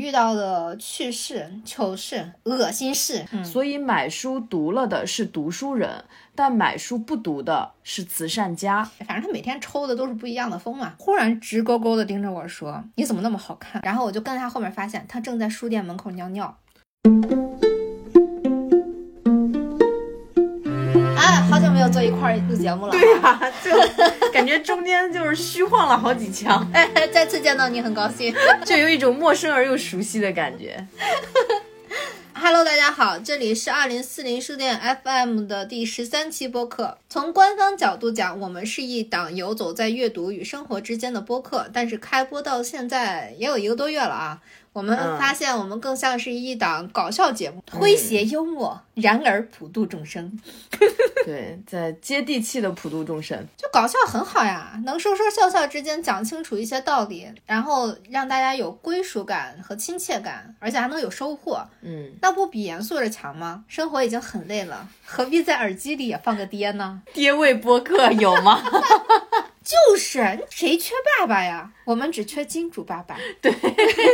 [0.00, 3.24] 遇到的趣事、糗事、恶心事。
[3.32, 8.82] 嗯，所以买书读了的是读书人，但买书不读的是慈善家。
[9.06, 10.94] 反正他每天抽的都是不一样的风嘛。
[10.98, 16.56] 忽然直勾勾的盯着我说：“你怎么那么好看？”然后我就跟在他后面，发现他正在书店门口尿尿。
[21.90, 22.92] 坐一块儿录节目了。
[22.92, 28.34] 对呀、就感觉中间就是虚晃了好几枪， 哎，再次见到你很高兴。
[28.64, 30.86] 就有一种陌生而又熟悉的感觉。
[32.32, 36.96] Hello，大家好，这里是二零四零书店 FM 的第十三期播客。
[37.08, 44.40] 从官方角度讲，我们是一档游走在阅读与生活之间的播客，但是开播到现在也有一个多月了啊。
[44.72, 50.38] 我们嗯发现，我们更像是一档搞笑节目，诙谐幽默，然而普度众生。
[51.24, 53.46] 对，在接地气的普度众生。
[53.56, 63.64] 就搞笑很好呀，能说说笑笑之间讲清楚一些道理，然后让大家有归属感和亲切感，而且还能有收获，嗯，那不比严肃着强吗？
[63.68, 67.02] 生活已经很累了，何必在耳机里也放个爹呢？
[67.12, 68.62] 爹味播客有吗？
[69.62, 71.70] 就是谁缺爸爸呀？
[71.84, 73.16] 我们只缺金主爸爸。
[73.40, 73.54] 对，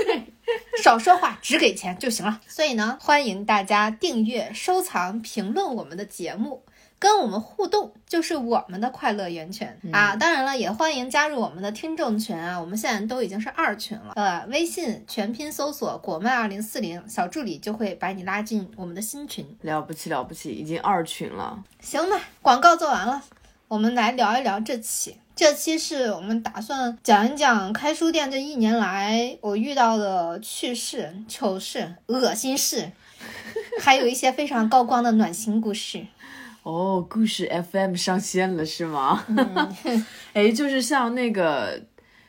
[0.82, 2.40] 少说话，只给钱就行了。
[2.46, 6.62] 所以呢，欢迎大家订阅、收藏、评论我们的节目。
[6.98, 10.16] 跟我们互动就是我们的快乐源泉、啊！
[10.16, 12.58] 当然了，也欢迎加入我们的听众群啊！
[12.58, 14.14] 我们现在都已经是二群了。
[14.16, 19.46] 呃，微信全拼搜索“果麦二零四零”，小助理就会把你拉进我们的新群。
[19.60, 21.62] 了不起了不起，已经二群了。
[21.80, 23.22] 行吧，广告做完了，
[23.68, 25.18] 我们来聊一聊这期。
[25.36, 32.90] 这期是我们打算讲一讲开书店这一年来我遇到的趣事、糗事、恶心事，
[33.80, 36.06] 还有一些非常高光的暖心故事。
[36.62, 39.24] 哦，故事 FM 上线了是吗？
[40.34, 41.80] 哎，就是像那个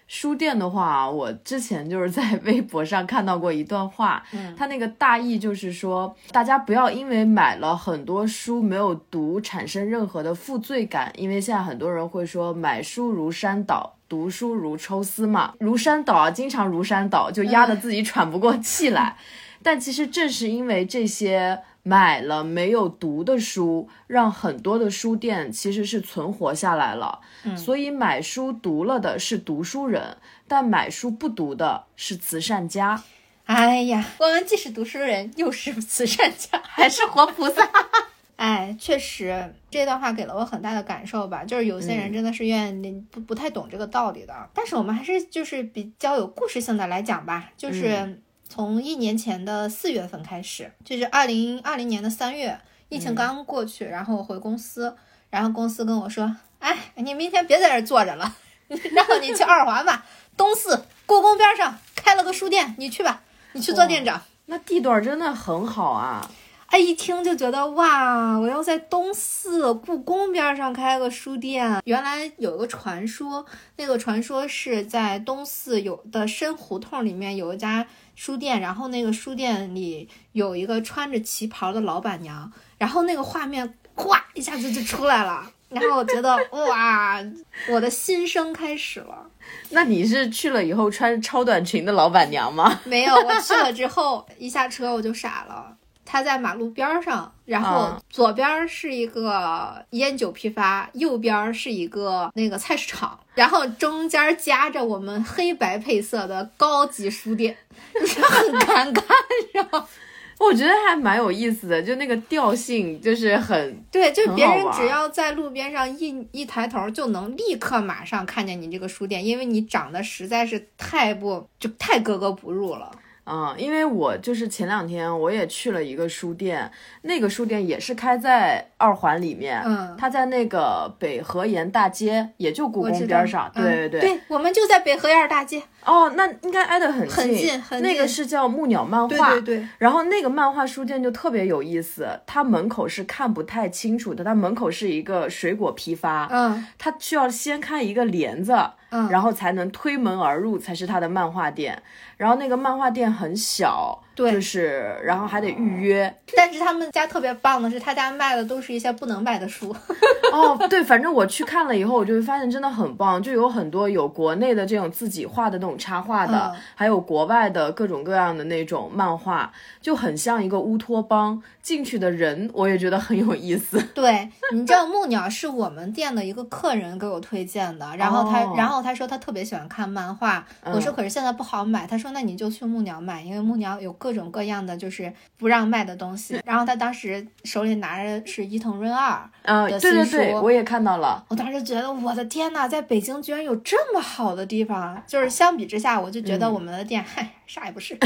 [0.07, 13.93] 书店的话，我之前就是在微博上看到过一段话，嗯它那个大意就是说，大家不要因为买了很多书没有读产生任何的负罪感，因为现在很多人会说买书如山倒。
[14.09, 19.17] 读书如抽丝嘛，如山倒啊，经常如山倒，就压得自己喘不过气来。
[19.63, 27.19] 但其实正是因为这些买了没有读的书，让很多的书店其实是存活下来了。
[27.55, 33.01] 所以买书读了的是读书人，但买书不读的是慈善家。
[33.45, 37.69] 哎呀，我们既是读书人，又是慈善家， 还是活菩萨。
[38.35, 41.43] 哎，确实，这段话给了我很大的感受吧。
[41.43, 47.49] 就是有些人真的是愿意不不太懂这个道理的，但是我们还是就是比较有故事性的来讲吧。
[47.57, 52.59] 就是从一年前的四月份开始，就是二零二零年的三月，
[52.89, 54.95] 疫情刚过去，然后我回公司，
[55.29, 58.35] 然后公司跟我说：“哎，你明天别在这儿坐着了，
[58.67, 60.05] 然后你去二环吧，
[60.35, 63.21] 东四故宫边上开了个书店，你去吧，
[63.53, 66.31] 你去做店长。”那地段真的很好啊！
[66.67, 71.81] 哎，一听就觉得哇，我要在东四故宫边上开个书店。
[71.83, 77.85] 原来有个传说，那个传说是在东四有的深胡同里面有一家
[78.17, 85.49] 书店，然后那个书店里有一个穿着旗袍的老板娘，然后那个画面哗一下子就出来了。
[85.69, 87.21] 然后我觉得 哇，
[87.69, 89.29] 我的新生开始了。
[89.69, 92.79] 那你是去了以后穿超短裙的老板娘吗？
[92.85, 95.77] 没有，我去了之后一下车我就傻了。
[96.09, 107.57] 他在马路边儿上，然后啊左边儿是一个烟酒批发，右边儿是一个那个菜市场，然后中间夹着我们黑白配色的高级书店，
[107.99, 109.85] 你 说很尴尬，你知道吗？
[110.39, 122.91] 我觉得还蛮有意思的，就那个调性就是很对，就别人只要在路边上一一抬头，就能立刻马上看见你这个书店，因为你长得实在是太不就太格格不入了。
[123.29, 126.71] 嗯，因为我就是前两天我也去了一个书店，
[127.01, 139.67] 那个书店也是开在二环里面，嗯它在那个北河沿大街，也就故宫边上，对对对对，我们就在北河沿大街，哦，那应该挨得很近很近很那个是叫木鸟漫画，对对对。
[139.79, 148.55] 然后那个漫画书店就特别有意思，它门口是看不太清楚的，它门口是一个水果批发，嗯它需要先开一个帘子，
[148.89, 151.81] 然后才能推门而入，才是他的漫画店。
[152.17, 156.13] 然后那个漫画店很小，对就是然后还得预约。
[156.35, 159.73] 但是他们家特别棒的是，他家卖的都是一些不能卖的书。
[160.33, 171.41] 哦，对，反正我去看了以后，我就会发现真的很棒，就有很多有国内的这种自己画的那种插画的，嗯还有国外的各种各样的那种漫画，就很像一个乌托邦。
[171.61, 173.77] 进去的人我也觉得很有意思。
[173.93, 186.39] 对，你知道木鸟是我们店的一个客人给我推荐的，然后他，哦然后他说他特别喜欢看漫画，我说可是现在不好买，他说那你就去木鸟买，因为木鸟有各种各样的就是不让卖的东西。
[186.45, 191.23] 然后他当时手里拿着是伊藤润二，嗯、的对对对，我也看到了。
[191.29, 197.97] 我当时觉得我的天呐，在北京居然有这么好的地方，就是相比之下，我就觉得我们的店，嗨，啥也不是，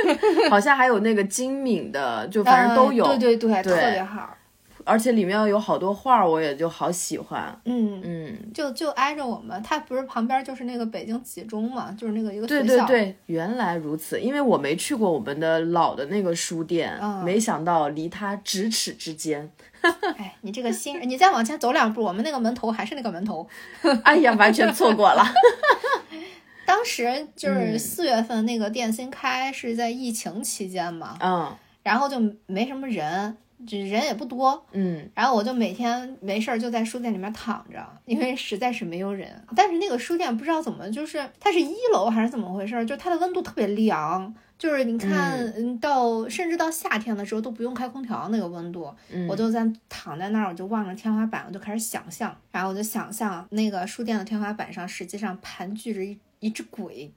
[0.50, 4.36] 好像还有那个精敏的，就反正都有，呃对对对，对特别好。
[4.84, 7.58] 而且里面有好多画，我也就好喜欢。
[7.64, 12.86] 嗯，嗯，就就挨着我们，它不是旁边就是那个北京几中嘛，就是那个一个对学校。
[12.86, 14.20] 对对，原来如此。
[14.20, 19.50] 因为我没去过我们的老的那个书店，嗯没想到离它咫尺之间。
[20.18, 23.48] 哎，你这个新人，你再往前走两步，我们那个门头还是那个门头。
[24.04, 25.24] 哎呀，完全错过了。
[26.66, 32.16] 当时就是嗯四月份那个店新开是在疫情期间嘛，嗯然后就
[32.46, 39.28] 没什么人，就人也不多，嗯然后我就每天没事儿就在书店里面躺着，因为实在是没有人。
[39.54, 48.92] 但是那个书店不知道怎么，就是它是一楼还是怎么回事儿，就它的温度特别凉，就是你看，嗯，到甚至到夏天的时候都不用开空调那个温度。
[49.10, 57.12] 嗯，我就在躺在那儿，我就望着天花板，我就开始想象，然后我就想象那个书店的天花板上实际上盘踞着一一只鬼。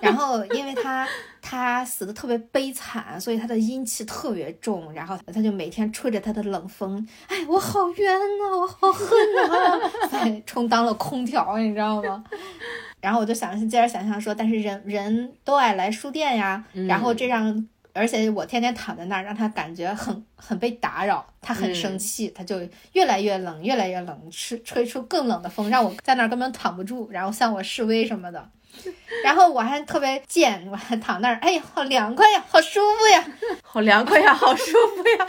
[0.00, 1.06] 然后，因为他
[1.42, 4.92] 他死的特别悲惨，所以他的阴气特别重。
[4.92, 9.80] 然后他就每天吹着他的冷风，哎，我好冤呐、我好恨呐、
[10.12, 12.22] 哎，充当了空调，你知道吗？
[13.00, 17.66] 然后我就想接着想象说，但是人人都爱来书店呀，然后这让。
[17.92, 22.60] 而且我天天躺在那儿，让他感觉很很被打扰，他很生气，他就
[22.92, 28.50] 越来越冷，越来越冷，吹吹出更冷的风，让我在那儿根本躺不住，然后向我示威什么的。
[29.24, 33.24] 然后我还特别贱，我还躺那儿，哎呀，好凉快呀，好舒服呀。
[33.62, 35.26] 好凉快呀，好舒服呀。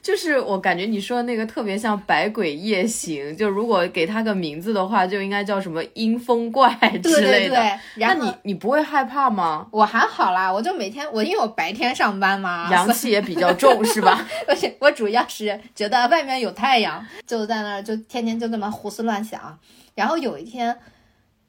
[0.00, 7.56] 就是我感觉你说的那个特别像《百鬼夜行》，就如果给它个名字的话，就应该叫什么阴风怪之对类的。
[7.56, 9.66] 对对，然后那你你不会害怕吗？
[9.70, 14.26] 我还好啦，我就每天我因为我白天上班嘛，阳气也比较重，是吧？
[14.48, 19.58] 而且我主要是觉得外面有太阳，就在那儿就天天就这么胡思乱想。
[19.94, 20.74] 然后有一天，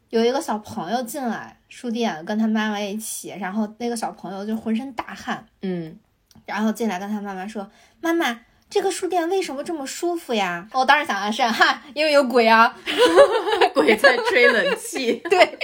[0.09, 5.97] 有一个小朋友进来书店，跟他妈妈一起，然后那个小朋友就浑身大汗，嗯，
[6.45, 7.69] 然后进来跟他妈妈说
[8.01, 8.39] ：“妈妈，
[8.69, 12.75] 这个书店为什么这么舒服呀？”我当时想的是，哈，因为有鬼啊。
[13.73, 15.13] 鬼在吹冷气。
[15.29, 15.59] 对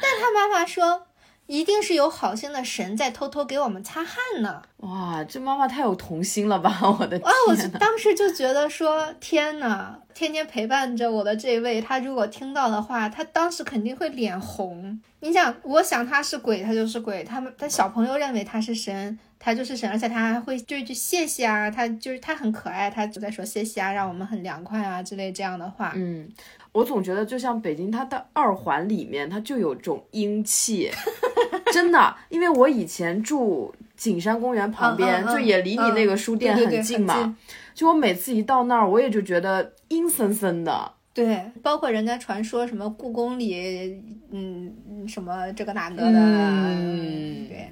[0.00, 1.06] 但他妈妈说，
[1.46, 4.62] 一定是有好心的神在偷偷给我们擦汗呢。
[4.78, 6.78] 哇，这妈妈太有童心了吧！
[6.98, 15.00] 我的啊，我就当时就觉得说，天呐，天天陪伴着我的这位，他如果听到的话，他当时肯定会脸红。
[15.24, 25.94] 你想，我想他是鬼，他就是鬼；他们但小朋友认为他是神，他就是神，而且他还会就一句谢谢啊，他就是他很可爱，他就在说谢谢啊，让我们很凉快啊之类这样的话。
[25.96, 26.28] 嗯，
[26.72, 30.90] 我总觉得就像北京，它的二环里面它就有种阴气，
[31.72, 32.14] 真的。
[32.28, 37.34] 因为我以前住景山公园旁边，就也离你那个书店对对对近嘛。
[37.72, 40.92] 就我每次一到那儿，我也就觉得阴森森的。
[41.14, 44.02] 对，包括人家传说什么故宫里，
[44.32, 47.70] 嗯，嗯什么这个那个的，嗯对。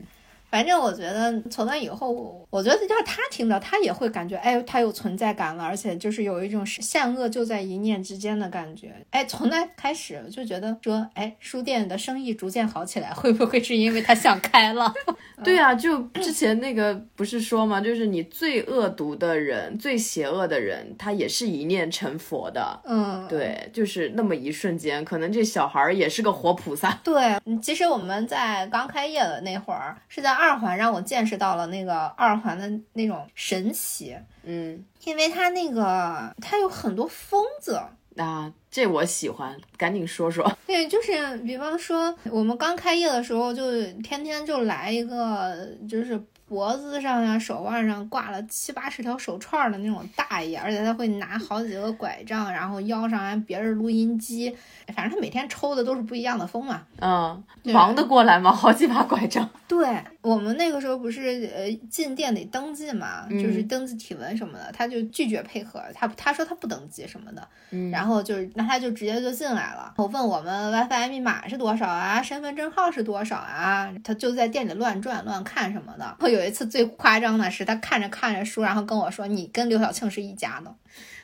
[0.53, 8.93] 反正我觉得从那以后，我觉得要是他听到，他也会感觉，哎，他有存在感了，而且就是有一种善恶就在一念之间的感觉。
[9.09, 14.93] 哎，从那开始就觉得说，哎，书店的生意逐渐好起来，会不会是因为他想开了？
[15.43, 17.81] 对啊，就之前那个不是说吗？
[17.81, 22.79] 就是你最恶毒的人、最邪恶的人，他也是一念成佛的。
[22.85, 27.01] 嗯，对，就是那么一瞬间，可能这小孩儿也是个活菩萨。
[27.03, 37.81] 对，嗯其实我们在刚开业的那会儿，是在二环让我见识到了那个二环的那种神奇，嗯，因为它那个它有很多疯子。
[38.17, 40.51] 啊，这我喜欢，赶紧说说。
[40.67, 43.71] 对，就是比方说，我们刚开业的时候，就
[44.03, 54.55] 天天就来一个，就是脖子上呀、手腕上挂了七八十条手串儿的那种大爷，而且他会拿好几个拐杖，然后腰上还别着录音机，
[54.95, 56.83] 反正他每天抽的都是不一样的风嘛。
[57.01, 58.53] 嗯，忙得过来吗？
[58.53, 59.49] 好几把拐杖。
[59.73, 69.95] 对我们那个时候不是呃进店得登记嘛，就是嗯登记体温什么的，他就拒绝配合，他他说他不登记什么的，嗯然后就是那他就直接就进来了。
[69.97, 76.17] 我问我们 WiFi 密码是多少啊，身份证号是多少啊，他就在店里乱转乱看什么的。
[76.21, 80.75] 我有一次最夸张的是，他看着看着书，然后跟我说：“你跟刘晓庆是一家的。”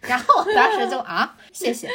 [0.02, 1.88] 然后我当时就啊，谢谢。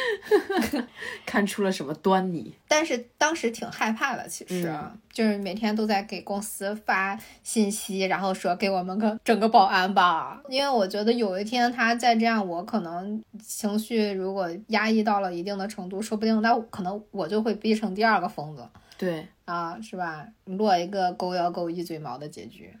[1.24, 2.54] 看出了什么端倪？
[2.68, 18.68] 但是当时挺害怕的，其实、嗯就是每天都在给公司发信息，然后说给我们个整个保安吧，因为我觉得有一天他再这样，我可能情绪如果压抑到了一定的程度，说不定那可能我就会逼成第二个疯子
[18.98, 20.26] 对，啊，是吧？
[20.46, 22.72] 落一个狗咬狗一嘴毛的结局。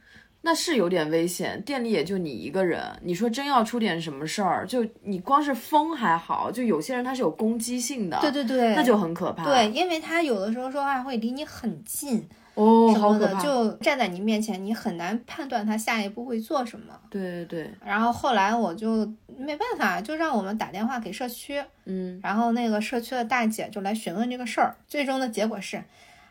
[0.46, 1.60] 那是有点危险。
[1.62, 9.42] 店里也就你一个人，你说真要出点什么事儿，就你光是风还好，就有些人他是有攻击性的，对对对，那就很可怕。
[9.42, 13.42] 对，因为他有的时候说话会离你很近，哦，什么的，好可怕。
[13.42, 16.94] 就站在你面前，你很难判断他下一步会做什么。
[17.08, 24.76] 对对对，然后后来我就没办法，就让我们打电话给社区，嗯，然后那个社区的大姐就来询问这个事儿。
[24.86, 25.82] 最终的结果是，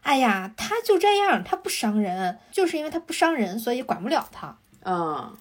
[0.03, 5.35] 哎呀，他就这样，他不伤人，就是因为他不伤人，所以管不了他，嗯，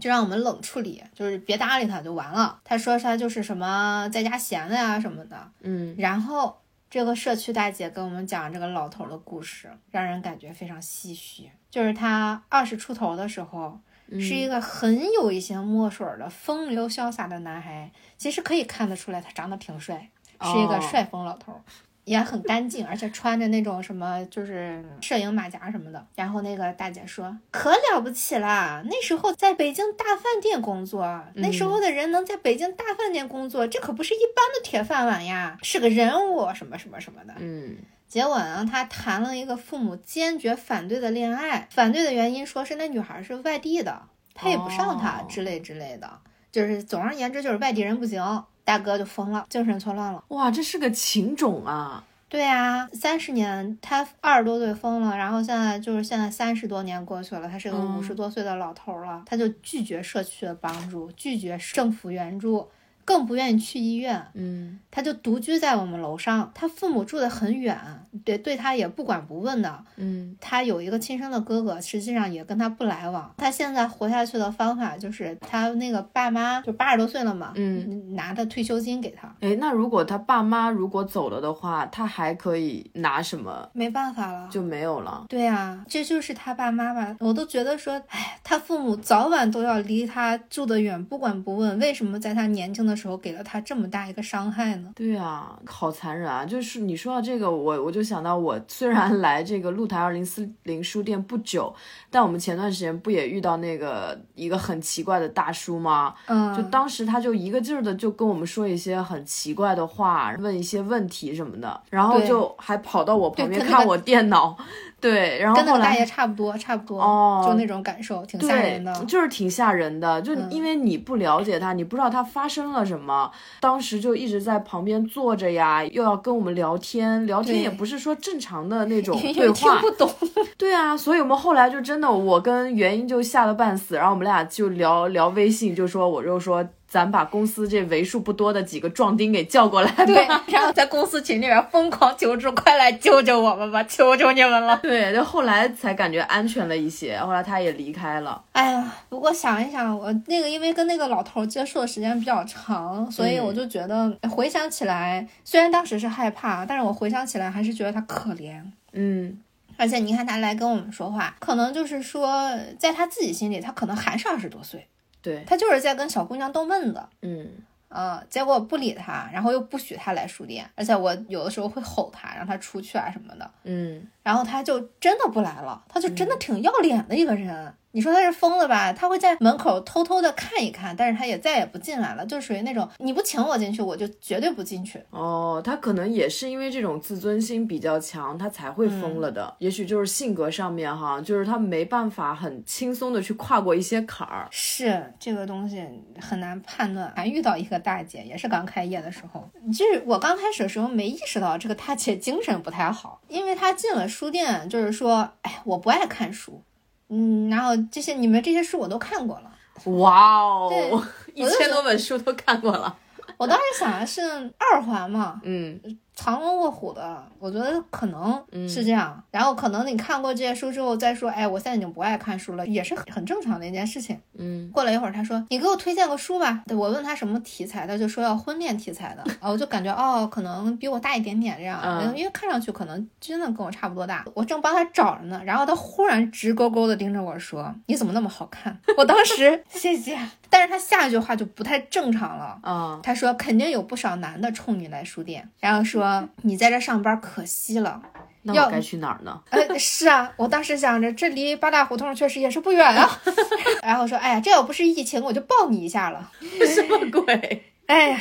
[0.00, 2.58] 就让我们冷处理，就是别搭理他就完了。
[2.64, 6.58] 他说他就是什么在家闲的呀什么的，嗯，然后
[6.88, 11.50] 这个社区大姐跟我们讲这个老头的故事，让人感觉非常唏嘘。
[11.70, 13.78] 就是他二十出头的时候，
[14.12, 17.90] 是一个很有一些墨水儿的风流潇洒的男孩。
[18.16, 20.08] 其实可以看得出来，他长得挺帅，
[20.40, 21.60] 是一个哦帅风老头儿。
[22.06, 26.06] 也很干净，而且穿着那种什么就是摄影马甲什么的。
[26.14, 28.80] 然后那个大姐说：“可了不起啦！
[28.86, 46.20] 那时候在北京大饭店工作，那时候的人能在北京大饭店工作，这可不是一般的铁饭碗呀，是个人物，什么什么什么的。”嗯，结果呢，他谈了一个父母坚决反对的恋爱，反对的原因说是那女孩是外地的，配不上他哦之类之类的，
[46.52, 48.22] 就是总而言之就是外地人不行。
[48.66, 50.22] 大哥就疯了，精神错乱了。
[50.28, 52.04] 哇，这是个情种啊！
[52.28, 62.68] 对呀、三十年，他二十多岁疯了，然后现在就是现在三十多年过去了，他是个嗯五十多岁的老头了，他就拒绝社区的帮助，拒绝政府援助，
[63.06, 64.22] 更不愿意去医院。
[64.34, 67.78] 嗯，他就独居在我们楼上，他父母住得很远，
[68.24, 69.82] 对对他也不管不问的。
[69.96, 73.32] 嗯，他有一个亲生的哥哥，实际上也跟他不来往。
[73.38, 83.70] 他现在活下去的方法就是他那个爸妈就八十多岁了嘛，嗯，拿的退休金给他，哎，那如果他爸妈如果走了的话，他还可以拿什么？
[83.72, 84.48] 没办法了。
[84.50, 85.24] 就没有了。
[85.28, 87.16] 对呀、这就是他爸妈吧？
[87.20, 91.78] 我都觉得说，哎，他父母早晚都要离他住得远，不管不问。
[91.78, 94.92] 为什么在他年轻的时候给了他这么大一个伤害呢？
[94.96, 96.44] 对啊，好残忍啊！
[96.44, 101.74] 就是你说到这个，我我就想到，我虽然来这个露台二零四零书店不久，
[102.10, 106.14] 但我们前段时间不也遇到那个一个很奇怪的大叔吗？
[106.26, 114.56] 嗯，就当时他就一个劲儿的就跟我们说一些很奇怪的话，问一些问题什么的，然后就还跑到我旁边看我电脑，
[114.98, 130.10] 对，然后后跟那个大爷差不多，差不多，哦就那种感受，挺吓人的。，就是挺吓人的，就嗯因为你不了解他，你不知道他发生了什么，当时就一直在旁边坐着呀，又要跟我们聊天，聊天也不是说正常的那种对话听不，懂，
[130.56, 144.78] 对啊，所以我们后来就真的，我跟元英就吓得半死，然后我们俩就聊聊微信，就说我就说咱把公司这为数不多的几个壮丁给叫过来吧，对，然后在公司群里边疯狂求助，快来救救我们吧， 求求你们了。
[144.82, 158.62] 对，就后来才感觉安全了一些，后来他也离开了，哎呀，不过想一想，我那个因为跟那个老头儿接触的时间比较长，所以嗯我就觉得回想起来，虽然当时是害怕，但是我回想起来还是觉得他可怜。
[158.92, 159.38] 嗯，
[159.76, 164.86] 而且你看他来跟我们说话，可能就是说，在他自己心里，他可能还是二十多岁，
[165.26, 167.02] 对，他就是在跟小姑娘逗闷子。
[167.22, 167.50] 嗯，
[167.88, 177.72] 嗯，结果不理他，然后又不许他来书店，而且我有的时候会吼他，让他出去啊什么的，嗯，然后他就真的不来了，他就真的挺要脸的一个人。
[177.92, 178.92] 你说他是疯了吧？
[178.92, 185.02] 他会在门口偷偷的看一看，但是他也再也不进来了，就属于那种你不请我进去，我就绝对不进去。
[185.08, 189.54] 哦，他可能也是因为这种自尊心比较强，他才会疯了的。
[189.60, 194.46] 也许就是性格上面哈，就是他没办法很轻松的去跨过一些坎儿。
[194.50, 195.82] 是这个东西
[196.20, 197.10] 很难判断。
[197.16, 206.62] 还遇到一个大姐，也是刚开业的时候，就是我刚开始的时候没意识到这个大姐精神不太好，因为她进了书店，就是说，哎，我不爱看书，
[207.10, 209.52] 嗯，然后这些你们这些书我都看过了。
[209.98, 212.96] 哇哦对，一千多本书都看过了。
[213.36, 214.22] 我当时想的是
[214.56, 215.78] 二环嘛，嗯
[216.16, 219.22] 藏龙卧虎的，我觉得可能是这样。
[219.30, 224.18] 然后可能你看过这些书之后再说，哎，我现在已经不爱看书了，也是很很正常的一件事情。
[224.38, 229.22] 嗯，过了一会儿，他说：“你给我推荐个书吧。”对我问他什么题材，他就说要婚恋题材的。
[229.40, 234.24] 啊，我就感觉哦，可能比我大一点点这样，因为看上去可能真的跟我差不多大。
[234.34, 240.18] 我正帮他找着呢，然后他忽然直勾勾的盯着我说：“你怎么那么好看？” 我当时 谢谢，
[240.48, 242.58] 但是他下一句话就不太正常了。
[242.62, 246.05] 啊，他说肯定有不少男的冲你来书店，然后说
[246.42, 248.02] 你在这上班可惜了。
[248.42, 249.40] 那我该去哪儿呢？
[249.50, 253.20] 呃，是啊，我当时想着这离八大胡同确实也是不远啊。
[253.82, 256.30] 然后说，哎呀，这要不是疫情，我就抱你一下了。
[256.74, 257.64] 什么鬼？
[257.86, 258.20] 哎呀，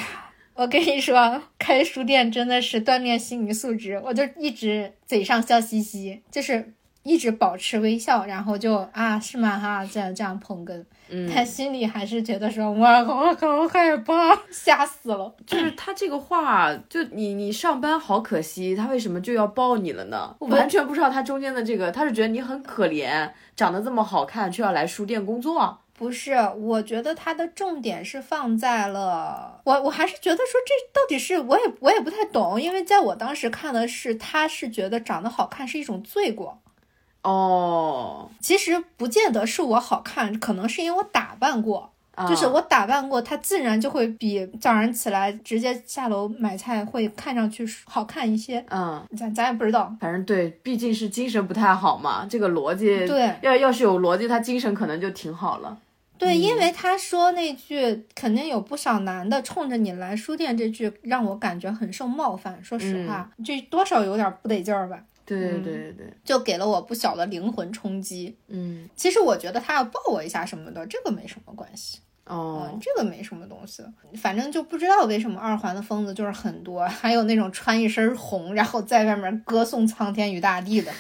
[0.56, 4.02] 我跟你说，开书店真的是锻炼心理素质。
[4.04, 6.74] 我就一直嘴上笑嘻嘻，就是
[7.06, 9.60] 一直保持微笑，然后就啊，是吗？
[9.60, 10.84] 哈，这样这样捧哏。
[11.08, 15.32] 嗯，他心里还是觉得说，我好好害怕，吓死了。
[15.46, 20.36] 就是他这个话，就你你上班好可惜，他为什么就要抱你了呢？
[20.40, 25.78] 我完全不知道他中间的这个，他是觉得你很可怜，长得这么好看，却要来书店工作。
[25.94, 36.60] 不是，我觉得他的重点是放在了我，我还是觉得说这到底是我也我也不太懂，因为在我当时看的是，他是觉得长得好看是一种罪过。
[37.26, 41.92] 哦，其实不见得是我好看，可能是因为我打扮过，
[42.30, 48.64] 就是我打扮过，它自然就会比早上起来直接下楼买菜会看上去好看一些。
[48.70, 55.76] 嗯，咱咱也不知道，反正对，毕竟是精神不太好嘛，这个逻辑对，要要是有逻辑，他精神可能就挺好了。
[56.18, 62.58] 对，因为他说那句肯定有不少男的冲着你来书店，这句让我感觉很受冒犯。
[62.64, 64.98] 说实话，这多少有点不得劲儿吧。
[65.26, 68.38] 对对对对对，就给了我不小的灵魂冲击。
[68.48, 72.00] 嗯，其实我觉得他要抱我一下什么的，这个没什么关系。
[72.26, 73.84] 哦，这个没什么东西，
[74.18, 80.92] 反正就不知道为什么二环的疯子就是很多，还有那种穿一身红，然后在外面歌颂苍天与大地的，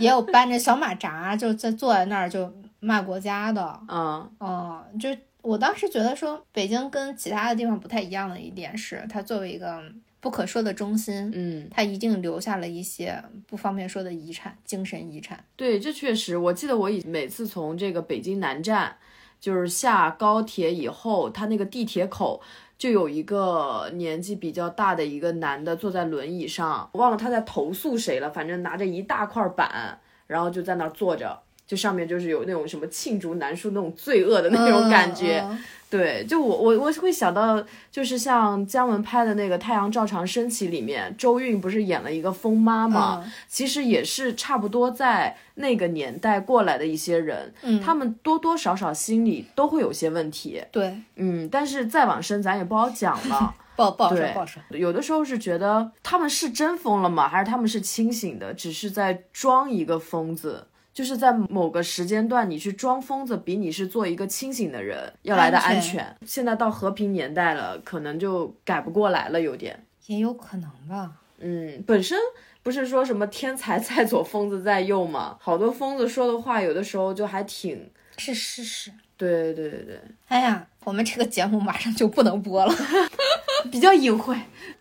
[0.00, 3.80] 也有搬着小马扎就在坐在那儿就骂国家的。
[3.88, 5.08] 嗯嗯，就
[5.40, 9.80] 我当时觉得说，北京跟其他的地方不太一样的一点是，它作为一个。
[10.22, 15.44] 不可说的中心，嗯，他一定留下了一些不方便说的遗产，精神遗产。
[15.56, 18.96] 对，这确实，我记得我以每次从这个北京南站，
[19.40, 22.40] 就是下高铁以后，他那个地铁口
[22.78, 29.98] 就有一个年纪比较大的一个男的坐在轮椅上，我忘了他在投诉谁了，反正拿着一大块板，
[30.28, 31.36] 然后就在那儿坐着，
[31.66, 35.44] 就上面就是有那种什么罄竹难书那种罪恶的那种感觉。
[35.92, 43.22] 对，就我我我会想到，就是像姜文拍的那个《太阳照常升起》里面，周韵不是演了一个疯妈嘛？
[43.46, 50.62] 其实也是差不多在那个年代过来的一些人，嗯，他们多多少少心里都会有些问题。
[50.72, 54.62] 对，嗯，但是再往深咱也不好讲了， 不不好说不好说。
[54.70, 57.28] 有的时候是觉得他们是真疯了吗？
[57.28, 60.68] 还是他们是清醒的，只是在装一个疯子？
[60.92, 66.14] 就是在某个时间段，你去装疯子，比你是做一个清醒的人要来的安全。
[66.26, 69.84] 现在到和平年代了，可能就改不过来了，有点。
[70.06, 71.12] 也有可能吧。
[71.38, 72.18] 嗯，本身
[72.62, 75.36] 不是说什么天才在左，疯子在右吗？
[75.40, 78.92] 好多疯子说的话，有的时候就还挺是事实。
[79.16, 80.00] 对对对对。
[80.28, 82.74] 哎呀，我们这个节目马上就不能播了，
[83.70, 84.36] 比较隐晦。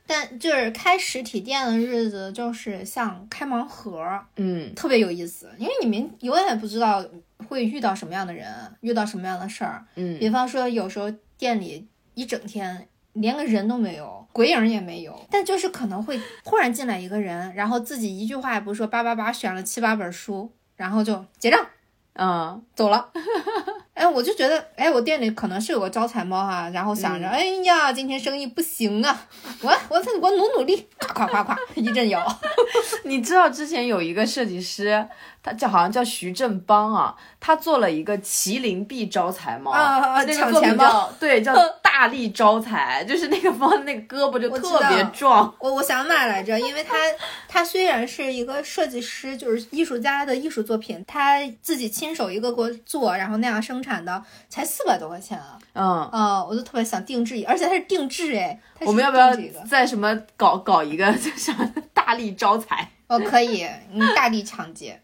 [0.07, 7.05] 但就是开实体店的日子，就是像开盲盒，嗯，特别有意思，因为你们永远不知道
[7.47, 8.45] 会遇到什么样的人，
[8.81, 21.65] 遇到什么样的事儿，嗯，比方说有时候店里一整天连个人都没有，鬼影也没有，但就是可能会忽然进来一个人，然后自己一句话也不说，叭叭叭选了七八本书，然后就结账，
[22.13, 23.11] 嗯，走了。
[24.01, 29.27] 哎，我就觉得，哎，我店里可能是有个招财猫哈，然后想着，哎呀，今天生意不行啊，
[29.61, 32.25] 我我我努努力，夸夸夸夸一阵摇。
[33.05, 35.07] 你知道之前有一个设计师，
[35.43, 45.53] 他叫好像叫徐振邦啊，他做了一个麒麟臂招财猫，啊，那个钱猫，对，叫 大力招财，就是那个猫那个胳膊就特别壮。
[45.59, 46.95] 我我想买来着，因为他
[47.47, 55.57] 他虽然是一个设计师，就是艺术家的艺术作品，他自己亲手一个给我做，然后那样生产的，才四百多块钱啊。
[55.73, 58.59] 嗯啊，我就特别想定制，而且它是定制哎。
[58.81, 59.31] 我们要不要
[59.69, 61.55] 在什么搞搞一个，就像
[61.93, 62.91] 大力招财？
[63.11, 64.99] 哦，可以，你， 大力抢劫。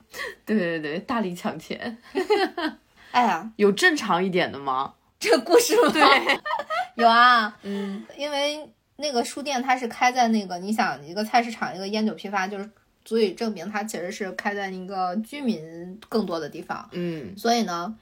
[0.46, 1.98] 对对对，大力抢钱。
[3.12, 4.94] 哎呀，有正常一点的吗？
[5.20, 5.92] 这个故事吗？
[5.92, 6.02] 对，
[6.96, 7.58] 有啊。
[7.64, 12.70] 嗯，因为那个书店它是开在那个，你想一个菜市场，一个烟酒批发，就是
[13.04, 16.88] 足以证明它其实是开在一个居民更多的地方。
[16.94, 17.96] 嗯，所以呢。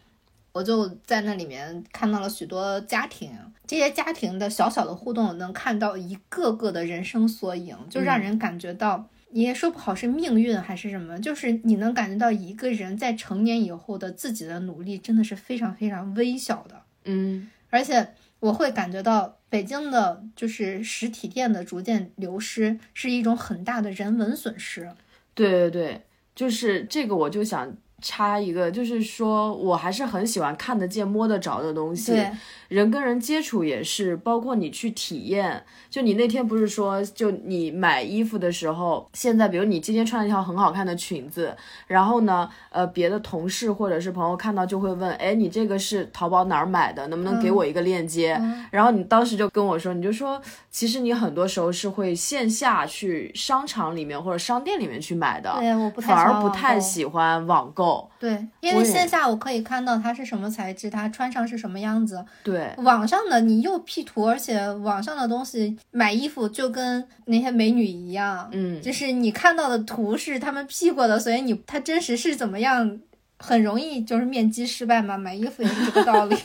[0.55, 3.29] 我就在那里面看到了许多家庭，
[3.67, 9.05] 这些家庭的小小的互动，能看到一个个的人生缩影，就让人感觉到。
[9.35, 24.89] 你也说不好是命运还是什么，就是你能感觉到一个人在成年以后的自己的努力真的是非常非常微小的，嗯，而且我会感觉到北京的就是实体店的逐渐流失是一种很大的人文损失。
[25.33, 26.01] 对对对，
[26.33, 27.75] 就是这个，我就想。
[28.05, 32.23] 插一个，就是说我还是很喜欢看得见、摸得着的东西。
[32.67, 35.63] 人跟人接触也是，包括你去体验。
[35.89, 41.55] 就你那天不是说，就你买衣服的时候，现在比如你今天穿了一条很好看的裙子，
[41.87, 47.07] 然后呢，呃，别的同事或者是朋友看到就会问，哎，你这个是淘宝哪儿买的？
[47.07, 48.39] 能不能给我一个链接？
[48.71, 57.94] 然后你当时就跟我说，你就说，其实你很多时候是会线下去商场里面或者商店里面去买的，对，我不反而不太喜欢网购。
[58.19, 62.23] 对，因为线下我可以看到它是什么材质，它穿上是什么样子。
[62.43, 72.99] 对，网上的你又 P 图，而且网上的东西买衣服就跟那些美女一样，嗯，就是你看到的图是他们 P 过的，所以你它真实是怎么样，
[73.37, 75.17] 很容易就是面基失败嘛。
[75.17, 76.35] 买衣服也是这个道理。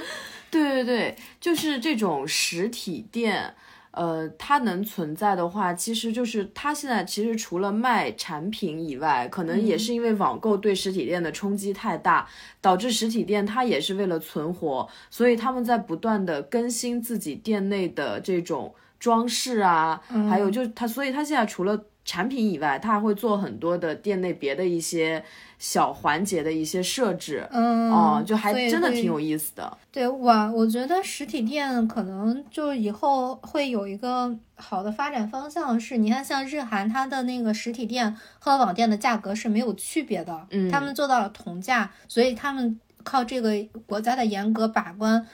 [0.50, 3.54] 对对对，就是这种实体店。
[3.92, 12.28] 呃，它能存在的话，其实就是它现在其实除了卖产品以外，可能也是因为网购对实体店的冲击太大，
[12.60, 25.24] 导致实体店它也是为了存活，所以他们在不断的更新自己店内的这种装饰啊，还有就它，所以它现在除了产品以外，它还会做很多的店内别的一些。
[25.60, 29.76] 小环节的一些设置，嗯，哦，就还真的挺有意思的。
[29.92, 43.50] 对，我我觉得实体店可能就以后会有一个好的发展方向，是你看像日韩，它的那个实体店和网店的价格是没有区别的，嗯，他们做到了同价，所以他们靠这个
[43.84, 45.26] 国家的严格把关，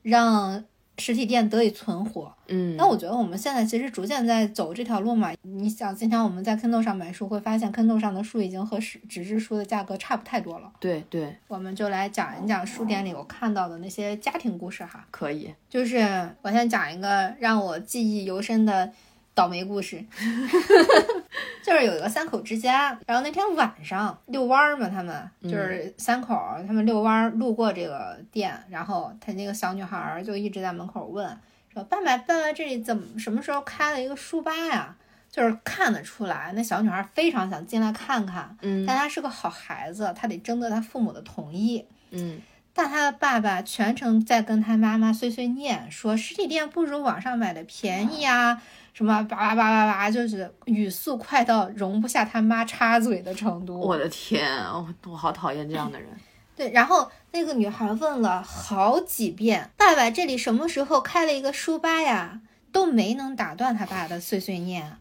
[0.00, 0.64] 让。
[0.98, 5.32] 实体店得以存活，嗯，那我觉得我们现在其实逐渐在走这条路嘛。
[5.42, 10.72] 你想，今天我们在 Kindle 上买书，会发现 Kindle 上的书已经和纸纸质书的价格差不太多了。
[10.78, 15.04] 对对，我们就来讲一讲书店里我看到的那些家庭故事哈。
[15.10, 15.98] 可以，就是
[16.42, 18.92] 我先讲一个让我记忆犹深的。
[19.34, 20.02] 倒霉故事，
[21.62, 31.26] 就是有一个三口之家，然后那天晚上遛弯儿嘛，他们就是三口，他们遛弯儿路过这个店，然后他那个小女孩就一直在门口问
[31.72, 34.94] 说：“爸爸，爸爸，这里怎么什么时候开了一个书吧呀？”
[35.28, 42.40] 就是看得出来，那小女孩非常想进来看看，嗯，但她是个好孩子，她得征得她父母的同意，嗯，
[42.72, 48.62] 但她的爸爸全程在跟她妈妈碎碎念，说实体店不如网上买的便宜啊。
[48.94, 53.78] 什么叭叭叭叭叭，就是语速快到容不下他妈插嘴的程度。
[53.78, 56.08] 我的天，我我好讨厌这样的人。
[56.56, 64.96] 对，然后那个女孩问了好几遍：“爸爸，这里什么时候开了一个书吧呀？”都没能打断他爸的碎碎念。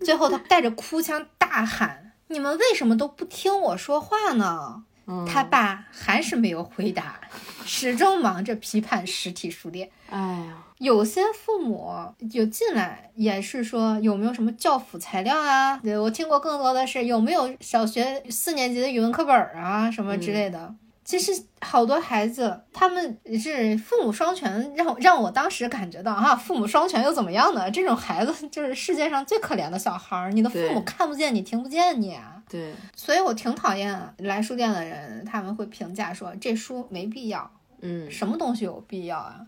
[0.00, 4.82] 最后，他带着哭腔大喊：“你们为什么都不听我说话呢？”
[5.26, 7.20] 他爸还是没有回答，
[7.64, 9.90] 始终忙着批判实体书店。
[10.10, 10.64] 哎呀。
[10.78, 11.92] 有些父母
[12.30, 15.76] 就进来也是说有没有什么教辅材料啊？
[15.78, 20.72] 对我听过更多的是有没有小学四年级的语文课本啊什么之类的。
[21.04, 27.68] 其实好多孩子他们是父母双全，让让我当时感觉到啊，父母双全又怎么样呢？
[27.68, 32.37] 这种孩子就是世界上最可怜的小孩儿，你的父母看不见你，听不见你啊。
[32.48, 37.50] 对，所以我挺讨厌来书店的人，他们会评价说这书没必要。
[37.80, 39.40] 嗯，什么东西有必要啊？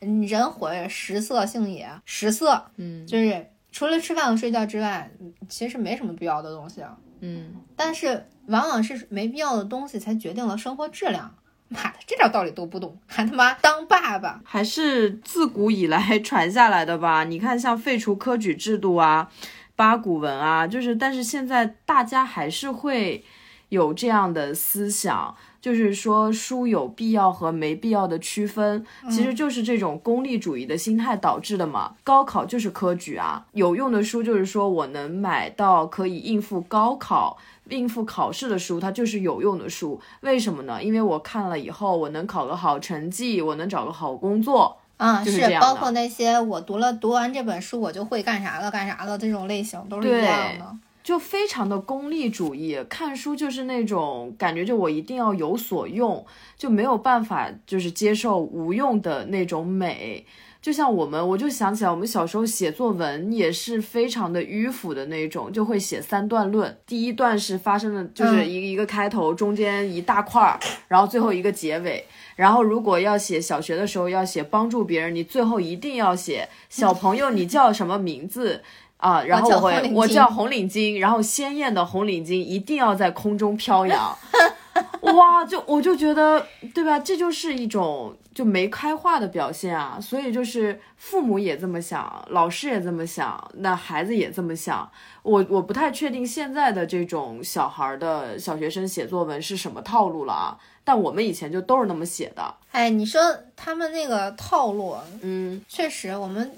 [0.00, 5.10] 人活着，食色性也，食色，嗯，就是除了吃饭和睡觉之外，
[5.48, 6.82] 其实没什么必要的东西，
[7.20, 11.34] 嗯，但是往往是没必要的东西才决定了生活质量。
[11.70, 14.40] 妈的，这点道理都不懂， 还他妈当爸爸？
[14.42, 17.24] 还是自古以来传下来的吧？
[17.24, 19.30] 你看，像废除科举制度啊，
[19.78, 23.22] 八股文啊，就是，但是现在大家还是会
[23.68, 25.36] 有这样的思想。
[25.60, 31.94] 就是说，书有必要和没必要的区分，其实就是这种功利主义的心态导致的嘛。
[32.04, 37.36] 高考就是科举啊，有用的书就是说我能买到可以应付高考、
[37.68, 40.00] 应付考试的书，它就是有用的书。
[40.20, 40.82] 为什么呢？
[40.82, 45.24] 因为我看了以后，我能考个好成绩，我能找个好工作啊。
[45.24, 50.76] 是包括那些我读了读完这本书我就会干啥了干啥了这种类型都是一样的。
[51.02, 56.26] 就非常的功利主义，看书就是那种感觉，就我一定要有所用，
[56.58, 60.26] 就没有办法就是接受无用的那种美。
[60.68, 66.76] 就像我们，我就想起来，我们小时候写作文也是非常的迂腐的那种，就会写三段论。
[66.86, 72.04] 第一段是发生的，就是一个一个开头，中间一大块儿，然后最后一个结尾。
[72.36, 78.60] 然后如果要写小学的时候要写帮助别人，你最后一定要写小朋友，你叫什么名字
[78.98, 79.22] 啊？
[79.22, 84.14] 然后我会我叫红领巾，然后鲜艳的红领巾一定要在空中飘扬。
[85.02, 86.98] 哇，就我就觉得，对吧？
[86.98, 89.98] 这就是一种就没开化的表现啊。
[90.00, 94.90] 所以就是父母也这么想，老师也这么想，那孩子也这么想。
[95.22, 100.58] 我我不太确定现在的这种小孩的小学生写作文是什么套路了啊。
[100.84, 102.54] 但我们以前就都是那么写的。
[102.70, 103.20] 哎，你说
[103.54, 106.50] 他们那个套路，嗯，确实，我们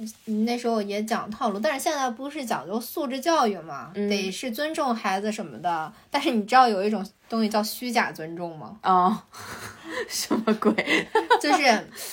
[0.46, 5.92] 那时候也讲套路，但是现在不是讲究素质教育嘛，得是尊重孩子什么的。
[6.12, 8.76] 但是你知道有一种东西叫虚假尊重吗？
[8.82, 9.24] 啊，
[10.08, 10.72] 什么鬼？
[11.40, 11.62] 就是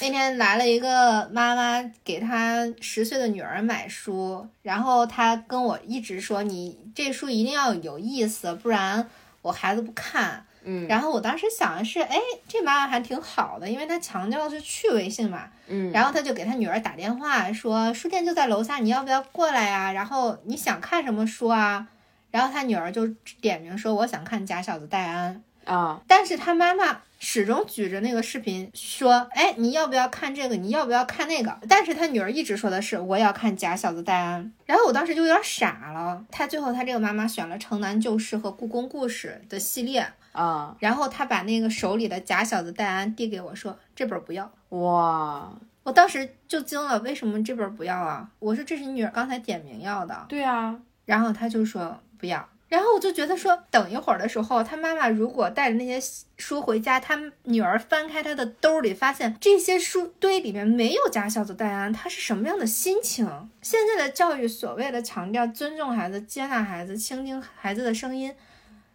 [0.01, 9.09] 那天来了一个妈妈，给她十岁的女儿买书，然后她跟我一直说：“你这书一定要有意思，不然
[9.41, 15.43] 我孩子不看。”嗯，然后我当时想的是，哎，这妈妈还挺好的，因为她强调的是趣味性嘛。
[15.67, 19.93] 嗯，然后她就给她女儿打电话说，书店就在楼下，你要不要过来呀？
[19.93, 21.87] 然后你想看什么书啊？
[22.31, 23.07] 然后她女儿就
[23.39, 25.35] 点名说，我想看《假小子戴安》
[25.67, 26.01] 啊。
[26.07, 30.55] 但是他妈妈始终举着那个视频说，哎，你要不要看这个？
[30.55, 31.57] 你要不要看那个？
[31.69, 34.43] 但是他女儿一直说的是，我要看《假小子戴安》。
[34.65, 36.23] 然后我当时就有点傻了。
[36.31, 40.07] 他最后他这个妈妈选了《城南旧事》和《故宫故事》的系列。
[40.33, 45.51] 啊，然后他把那个手里的假小子戴安递给我说：“这本不要。”哇，
[45.81, 48.29] 我当时就惊了，为什么这本不要啊？
[48.37, 50.25] 我说这是你女儿刚才点名要的。
[50.29, 52.47] 对啊，然后他就说不要。
[52.69, 56.05] 然后我就觉得说，等一会儿的时候，他妈妈如果带着那些
[56.37, 63.25] 书回家，他女儿翻开他的兜里，发现这些书堆里面没有假小子戴安，他是什么样的心情？
[63.61, 68.35] 现在的教育所谓的强调尊重孩子、接纳孩子、倾听孩子的声音。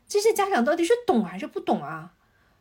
[0.07, 2.13] 这些家长到底是懂还是不懂啊？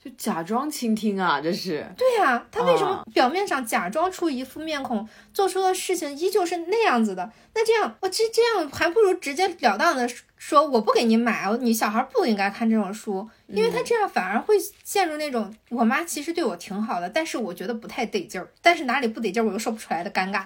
[0.03, 2.43] 就假装倾听啊，这是对呀。
[2.51, 7.31] 他为什么表面上假装出一副面孔，做出的事情依旧是那样子的？
[7.53, 20.45] 那这样，我这这样还不如直截了当的说，我不给你买，你小孩不应该看这种书，因为他这样反而会陷入那种我妈其实对我挺好的，但是我觉得不太得劲儿，但是哪里不得劲儿我又说不出来的尴尬。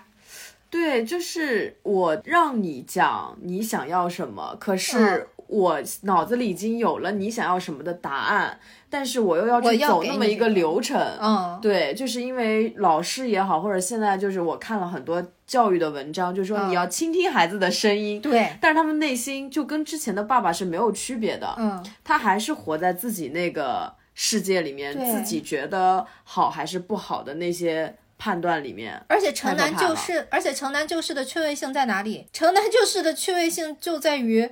[0.70, 5.30] 对，就是我让你讲你想要什么，可是。
[5.47, 10.99] 我脑子里已经有了你想要什么的答案，但是我又要去走那么一个流程。
[11.21, 18.19] 嗯，对，就是因为老师也好，或者现在就是我看了很多教育的文章，就说你要倾听孩子的声音。
[18.19, 21.53] 对，但是他们内心就跟之前的爸爸是没有区别的。
[21.60, 28.99] 嗯，他还是活在自己那个世界里面，自己觉得好还是不好的那些判断里面。
[29.08, 32.27] 而且城南旧事，而且城南旧事的趣味性在哪里？
[32.34, 34.49] 城南旧事的趣味性就在于。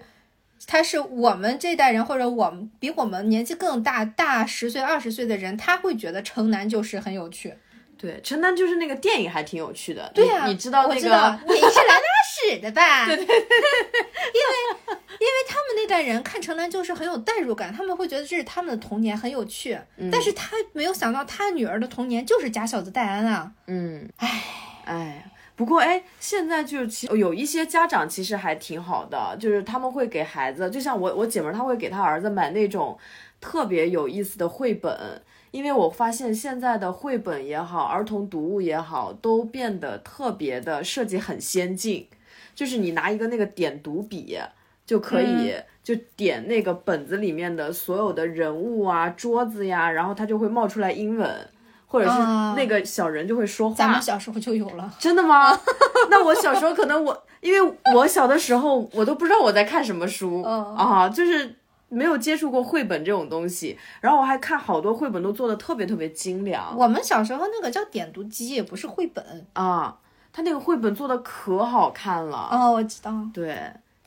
[0.65, 7.54] 他是我们这代人，或者我们比我们年纪更大大十岁、二十岁的人，他会觉得《城南旧事》很有趣。
[7.97, 10.12] 对，《城南就是那个电影还挺有趣的。
[10.13, 10.99] 对呀，你知道那个？
[10.99, 13.06] 你是来拉屎的吧？
[13.08, 13.36] 对对对。
[13.36, 19.80] 因为因为他们那代人看《城南旧事》很有代入感，他们会觉得这是他们的童年，很有趣。
[20.12, 23.52] 但是他没有想到，他女儿的童年就是假小子戴安啊。
[23.67, 24.43] 嗯，唉
[24.86, 25.30] 唉。
[25.56, 32.98] 不过哎，现在就其有一些家长其实还挺好的，就是他们会给孩子，就像我我姐们儿，她会给她儿子买那种
[33.39, 42.08] 特别有意思的绘本，因为我发现现在的绘本也好，儿童读物也好，都变得特别的设计很先进，
[42.56, 44.39] 就是你拿一个那个点读笔
[44.86, 51.48] 就可以就点那个本子里面的所有的人物啊、桌子呀，然后它就会冒出来英文。
[51.93, 52.17] 或者是
[52.56, 55.56] 那个小人就会说话，咱们小时候就有了，真的吗？
[56.10, 61.56] 那我小时候可能我，因为我小的时候我都不知道我在看什么书啊，就是
[61.89, 63.77] 没有接触过绘本这种东西。
[64.01, 66.75] 然后我还看好多绘本都做的特别特别精良。
[66.75, 69.95] 我们小时候那个叫点读机，也不是绘本啊，
[70.34, 72.49] 他那个绘本做的可好看了。
[72.51, 73.13] 哦，我知道。
[73.32, 73.56] 对。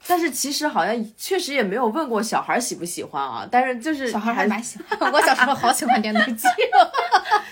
[0.09, 6.47] 但是其实好像确实也没有问过小孩喜不喜欢啊，但是就是小孩还蛮喜欢，我小时候好喜欢电动机，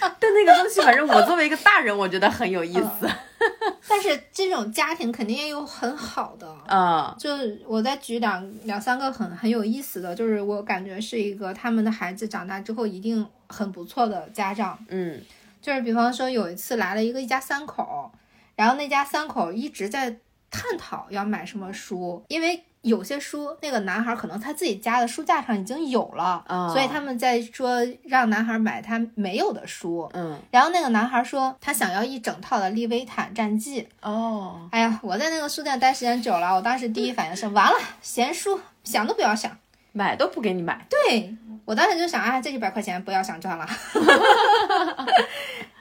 [0.00, 3.10] 但那个东西反正我作为一个大人，我觉得很有意思。
[3.88, 7.30] 但是这种家庭肯定也有很好的啊，就
[7.66, 15.20] 我再举两两三个很很有意思的，就是我感觉是一个他们的孩子长大之后一定很不错的家长，嗯，
[15.60, 18.10] 就是比方说有一次来了一个一家三口，
[18.56, 20.18] 然后那家三口一直在。
[20.54, 30.08] 探讨要买什么书，因为有些书那个男孩可能他自己家的书架上已经有了，啊所以他们在说让男孩买他没有的书。
[30.12, 33.82] 嗯，然后那个男孩说他想要一整套的《利维坦战记》。
[34.08, 39.50] 哦，哎呀，我在那个书店待时间久了，我当时第一反应是完了，闲书想都不要想。
[39.96, 41.32] 买都不给你买，对
[41.64, 43.64] 我当时就想，哎，这一百块钱不要想赚了。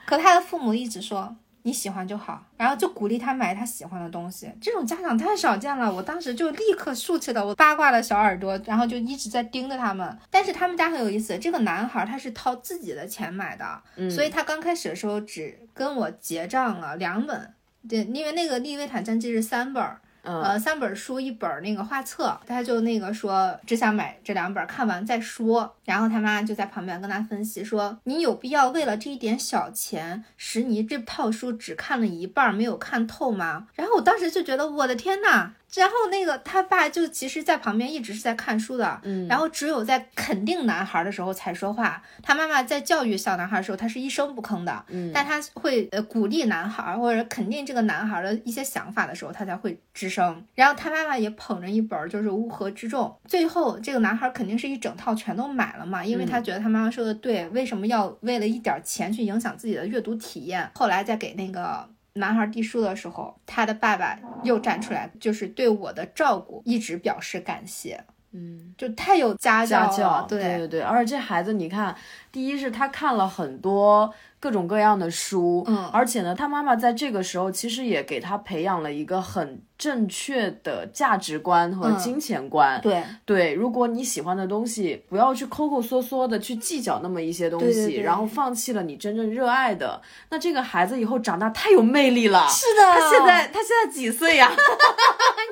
[0.06, 1.34] 可他的父母一直说
[1.66, 4.52] 你喜欢就好，然后就鼓励他买他喜欢的东西。
[4.60, 10.18] 这种家长太少见了，我当时就立刻竖起了我八卦的小耳朵，然后就一直在盯着他们。
[10.30, 17.54] 但是他们家很有意思，这个男孩他是掏自己的钱买的，所以他刚开始的时候只跟我结账了两本。
[17.88, 25.74] 对，因为那个《利维坦战记》是三本儿，嗯呃，三本书一本那个画册，他就那个说只想买这两本，看完再说。
[25.84, 33.66] 然后他妈就在旁边跟他分析说，你有必要为了这一点小钱，使你这套书只看了一半，没有看透吗？
[33.74, 35.52] 然后我当时就觉得我的天呐！
[35.74, 42.00] 然后那个他爸就其实，在旁边一直是在看书的，嗯然后只有在肯定男孩的时候才说话。
[42.22, 50.44] 他妈妈在教育小男孩的时候，他是一声不吭的，嗯但他会呃鼓励男孩或者肯定这个男孩的一些想法的时候，他才会吱声。
[50.54, 60.70] 然后他妈妈也捧着一本儿就是《乌合之众》，最后这个男孩肯定是一整套全都买了嘛，因为他觉得他妈妈说的对，为什么要为了一点钱去影响自己的阅读体验？
[60.74, 61.88] 后来再给那个。
[62.16, 68.00] 男孩递书的时候，他的爸爸又站出来，就是对我的照顾一直表示感谢，
[68.30, 69.86] 嗯，就太有家教了。
[69.88, 71.92] 家教，对对对，而且这孩子你看，
[72.34, 82.80] 第一是他看了很多各种各样的书，嗯而且呢，他妈妈在这个时候其实也给他培养了一个很正确的价值观和嗯金钱观。
[82.80, 92.48] 对对，如果你喜欢的东西，不要去抠抠缩缩的去计较那么一些东西，对对对然后放弃了你真正热爱的，那这个孩子以后长大太有魅力了。
[92.48, 94.50] 是的，他现在他现在几岁呀？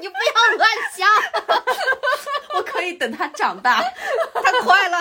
[0.01, 1.09] 你不要乱想，
[2.57, 3.81] 我可以等他长大，
[4.35, 4.99] 他快了。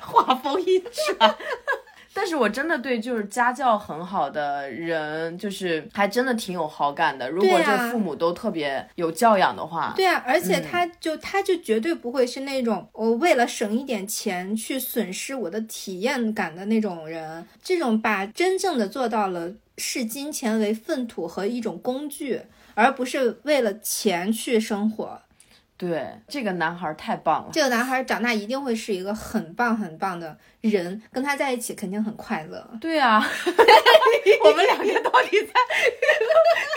[0.00, 0.92] 画风一转。
[2.14, 7.30] 但是我真的对就是家教很好的人，就是还真的挺有好感的。
[7.30, 17.46] 如果这父母都特别有教养的话，对啊，而且他就、他就绝对不会是那种我为了省一点钱去损失我的体验感的那种人。
[17.62, 22.40] 这种把真正的做到了视金钱为粪土和一种工具，
[22.74, 25.22] 而不是为了钱去生活。
[25.78, 27.50] 对这个男孩太棒了。
[27.52, 32.68] 这个男孩长大一定会是一个很棒很棒的人，跟他在一起肯定很快乐。
[32.80, 33.24] 对啊，
[34.44, 35.52] 我们两个到底在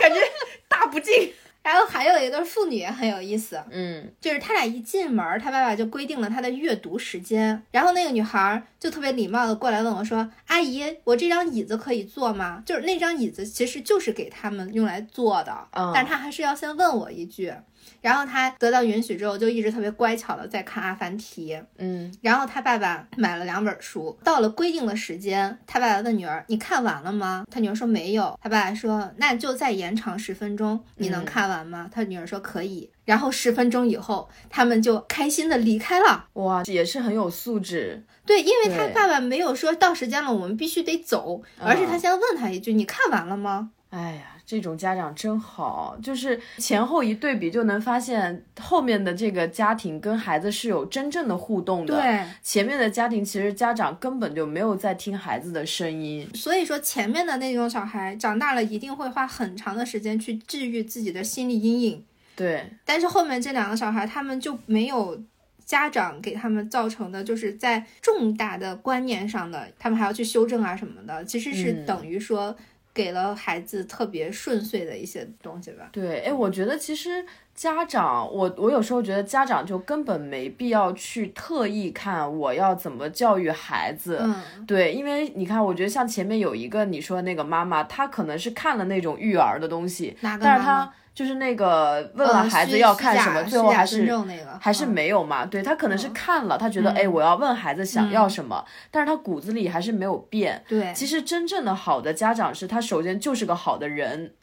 [0.00, 0.20] 感觉
[0.68, 1.30] 大不敬。
[1.62, 7.62] 然后还有一对父女也很有意思，嗯就是他俩一进门儿，他爸爸就规定了他的阅读时间。
[7.70, 17.54] 然后那个女孩儿就特别礼貌的过来问我说：“阿姨，我这张椅子可以坐吗？”就是那张椅子其实就是给他们用来坐的，嗯但是他还是要先问我一句。
[18.00, 21.54] 然后他得到允许之后，就一直特别乖巧的在看《阿凡提》。
[21.78, 28.38] 嗯然后他爸爸买了两本书，到了规定的时间，他爸爸问女儿：“你看完了吗？”他女儿说没有。
[28.42, 32.90] 他爸爸说：“那就再延长十分钟，你能嗯看完吗？”他女儿说可以。
[33.04, 36.26] 然后十分钟以后，他们就开心的离开了。
[36.34, 38.04] 哇，也是很有素质。
[38.24, 51.94] 对，因为他爸爸没有说到时间了，我们必须得走，而是他嗯先问他一句：“你看完了吗哎呀，这种家长真好，就是前后一对比就能发现后面的这个家庭跟孩子是有真正的互动？”的。
[52.00, 56.26] 对，前面的家庭其实家长根本就没有在听孩子的声音。
[56.34, 62.02] 所以说前面的那种小孩长大了一定会花很长的时间去治愈自己的心理阴影。
[62.34, 65.22] 对，但是后面这两个小孩，他们就没有
[65.66, 72.56] 家长给他们造成的，就是在重大的观念上的，他们还要去修正啊什么的，其实是嗯等于说
[72.94, 75.88] 给了孩子特别顺遂的一些东西吧。
[75.92, 77.24] 对，哎，我觉得其实
[77.54, 84.18] 家长，我我有时候觉得家长就根本没必要去特意看我要怎么教育孩子。
[84.20, 95.44] 嗯，对，因为你看，我觉得像前面有一个你说的那个妈妈，她可能是看了那种育儿的东西，哪个但是她就是那个问了孩子要看什么，最后还是那个还是嗯没有嘛。
[95.44, 100.64] 对他可能是嗯看了，他觉得哎，我要问孩子想要什么，但是他骨子里还是没有变。
[100.66, 104.34] 对其实真正的好的家长是他首先就是个好的人，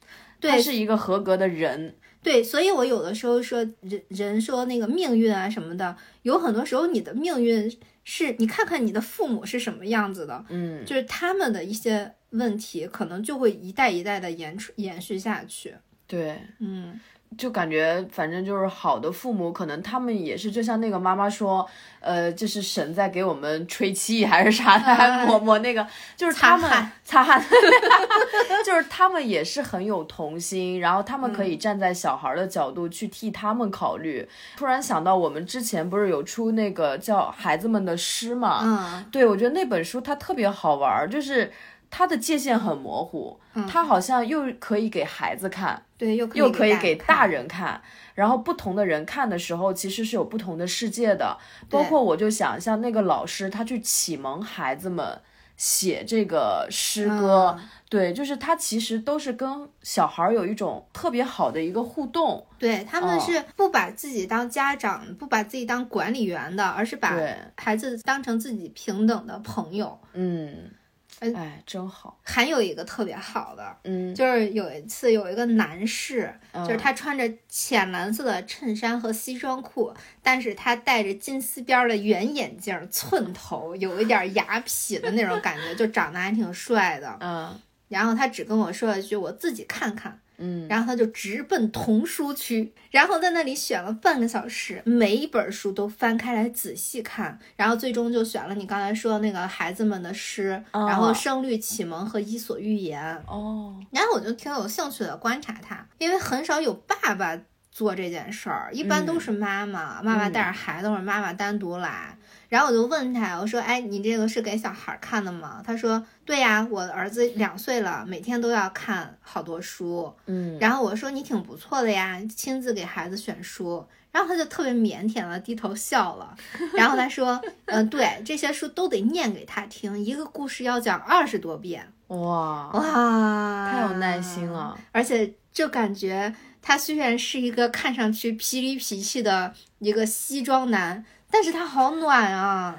[0.41, 1.95] 他是一个合格的人。
[2.21, 15.73] 对，所以我有的时候说人人说那个命运啊什么的，有很多时候你的命运是你看看你的父母是什么样子的，嗯，就是他们的一些问题，可能就会一代一代的延出延续下去。
[16.10, 16.36] 对。
[16.60, 17.00] 嗯，
[17.38, 21.65] 就感觉反正就是好的父母，可能他们也是就像那个妈妈说，
[22.00, 25.86] 呃，这是神在给我们吹气还是啥的，还抹抹那个，
[26.17, 26.67] 就是他们
[27.04, 27.39] 擦汗，
[28.65, 34.28] 就是他们也是很有童心，然后他们可以站在小孩的角度去替他们考虑。
[34.58, 38.62] 突然想到，我们之前不是有出那个叫《孩子们的诗》嘛？
[38.63, 41.52] 嗯，对，我觉得那本书它特别好玩，就是
[41.91, 45.84] 它的界限很模糊，它好像又可以给孩子看。
[45.97, 47.82] 对，又又可以给大人看，
[48.15, 51.38] 然后不同的人看的时候，其实是有不同的世界的。
[51.69, 55.19] 包括我就想，像那个老师，他去启蒙孩子们
[55.58, 62.45] 写这个诗歌，对，就是他其实都是跟小孩有一种特别好的一个互动。
[62.58, 67.13] 对他们是不把自己当家长，不把自己当管理员的，而是把
[67.58, 70.00] 孩子当成自己平等的朋友。
[70.13, 70.71] 嗯。
[71.20, 72.17] 哎，真好！
[72.24, 79.94] 还有一个特别好的，嗯，就是有一次有一个男士，就是他穿着浅蓝色的衬衫和西装裤，
[80.24, 87.60] 但是他戴着金丝边的圆眼镜，寸头，有一点雅痞的那种感觉，就长得还挺帅的，嗯。
[87.90, 103.04] 然后他只跟我说了一句：“我自己看看。”嗯，然后他就直奔童书区，然后在那里选了半个小时，每一本书都翻开来仔细看，然后最终就选了你刚才说的那个孩子们的诗，然后《声律启蒙》和《伊索寓言》。
[103.31, 107.37] 哦，然后我就挺有兴趣的观察他，因为很少有爸爸
[107.71, 112.15] 做这件事儿，一般都是妈妈，妈妈带着孩子或者妈妈单独来。
[112.50, 126.35] 然后我就问他，我说：“哎，你这个是给小孩看的吗？”他说：“对呀，我儿子两岁了，每天都要看好多书。”嗯，然后我说：“你挺不错的呀，亲自给孩子选书。”然后他就特别腼腆了，低头笑了。
[126.73, 141.06] 然后他说：“嗯，对，这些书都得念给他听，一个故事要讲二十多遍。”哇哇，太有耐心了，而且就感觉他虽然是一个看上去痞里脾气的一个西装男。
[141.30, 142.77] 但是它好暖啊！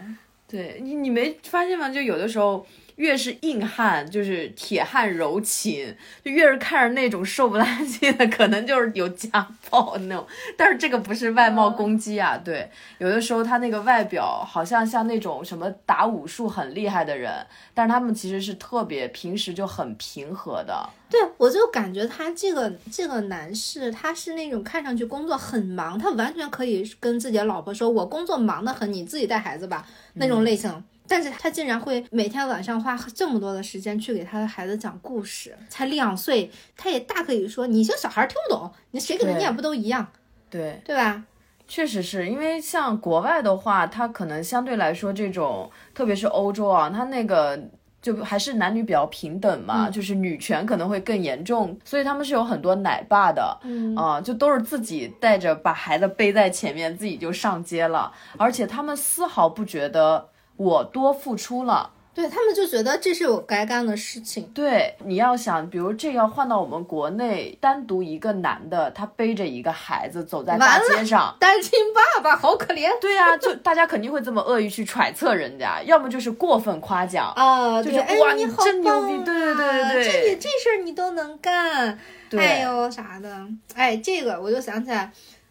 [0.49, 1.89] 对你，你没发现吗？
[1.89, 2.67] 就有的时候。
[3.01, 10.27] 越是硬汉，就是铁汉柔情，就越是看着那种瘦不拉几的，可能就是有家暴那种。
[10.55, 17.33] 但是这个不是外貌攻击啊，对，有的时候他那个外表好像像那种什么打武术很厉害的人，
[17.73, 20.87] 但是他们其实是特别平时就很平和的。
[21.09, 30.85] 对，我就感觉他这个这个男士，他是那种看上去工作很忙，他完全可以跟自己的老婆说：“我工作忙得很，你自己带孩子吧。”那种类型。
[31.11, 40.07] 但是他竟然会每天晚上花这么多的时间去给他的孩子讲故事，才两岁，他也大可以说你这小孩听不懂，你谁给他念不都一样，
[40.49, 41.25] 对对吧？
[41.67, 47.59] 确实是因为像国外的话，他可能相对来说这种，特别是欧洲啊，他那个
[48.01, 60.29] 就还是男女比较平等嘛，就是女权可能会更严重，所以他们是有很多奶爸的，嗯啊，就都是自己带着把孩子背在前面，自己就上街了，而且他们丝毫不觉得。
[60.61, 64.45] 我多付出了，对他们就觉得这是我该干的事情。
[64.53, 72.91] 对，你要想，比如这要换到我们国内，单独一个男的，他背着一个孩子走在大街上，单亲爸爸好可怜。
[73.01, 81.99] 对呀，就大家肯定会这么恶意去揣测人家， 要么就是过分夸奖啊，就是哇，你真牛逼，对对对对对，这这事儿你都能干，
[82.37, 83.35] 哎呦啥的，
[83.75, 85.11] 哎，这个我就想起来。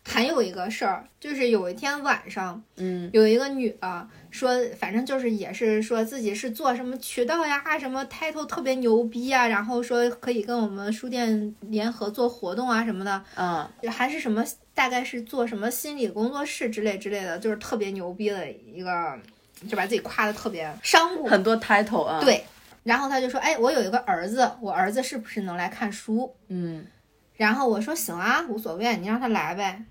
[0.10, 14.44] 还有一个事儿，就是有一天晚上，嗯，有一个女的说，反正就是也是说自己是做什么渠道呀，什么 title 特别牛逼啊，然后说可以跟我们书店联合做活动啊什么的，嗯，还是什么，
[14.74, 19.18] 大概是做什么心理工作室之类之类的，就是特别牛逼的一个，
[19.70, 22.44] 就把自己夸的特别商务，很多 title 啊，对，
[22.84, 26.34] 然后他就说，哎，我有一个儿子，我儿子是不是能来看书？
[26.48, 26.86] 嗯，
[27.36, 29.84] 然后我说行啊，无所谓，你让他来呗。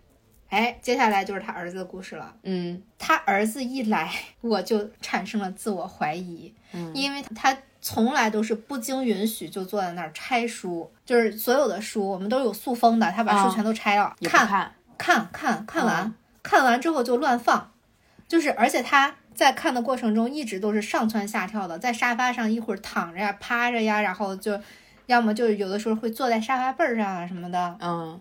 [0.49, 2.35] 哎，接下来就是他儿子的故事了。
[2.43, 6.53] 嗯，他儿子一来，我就产生了自我怀疑。
[6.73, 17.71] 嗯，因为他从来都是不经允许就坐在那儿拆书，就是所有的书我们都有塑封的，他把书全都拆了，看看看看完，看完之后就乱放，
[18.27, 24.59] 就是而且他在看的过程中一直都是上蹿下跳的，在沙发上一会儿躺着呀，趴着呀，然后就
[25.05, 27.77] 要么就有的时候会坐在沙发背儿上啊什么的。
[27.83, 28.19] 嗯，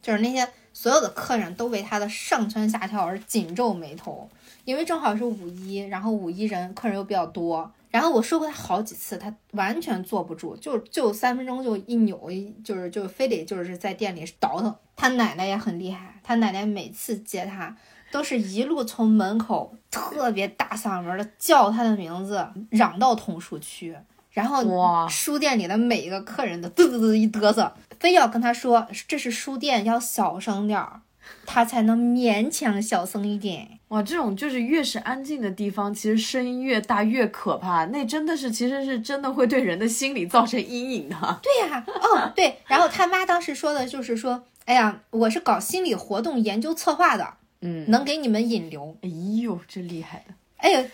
[0.00, 0.48] 就是那些。
[0.76, 4.28] 所有的客人都为他的上蹿下跳而紧皱眉头，
[4.66, 12.30] 因为正好是五一，然后五一人客人又比较多，然后我说过他好几次，他完全坐不住，就就三分钟就一扭，
[12.62, 14.74] 就是就非得就是在店里倒腾。
[14.94, 17.74] 他奶奶也很厉害，他奶奶每次接他，
[18.12, 23.96] 都是一路从门口特别大嗓门的叫他的名字，嚷到同书区。
[24.30, 31.02] 然后书店里的每一个客人都嘚嘚嘚一嘚瑟，非要跟他说这是书店，要小声点儿，
[31.44, 33.78] 他才能勉强小声一点。
[33.88, 37.84] 哇，这种就是越是安静的地方，其实声音越大越可怕。
[37.86, 41.40] 那真的是，其实是真的会对人的心理造成阴影的。
[41.42, 48.96] 对呀、哦对，然后他妈当时说的就是说，哎呀，我是搞心理活动研究策划的，嗯，能给你们引流。
[49.02, 49.08] 哎
[49.40, 50.34] 呦，这厉害的。
[50.56, 50.84] 哎呦，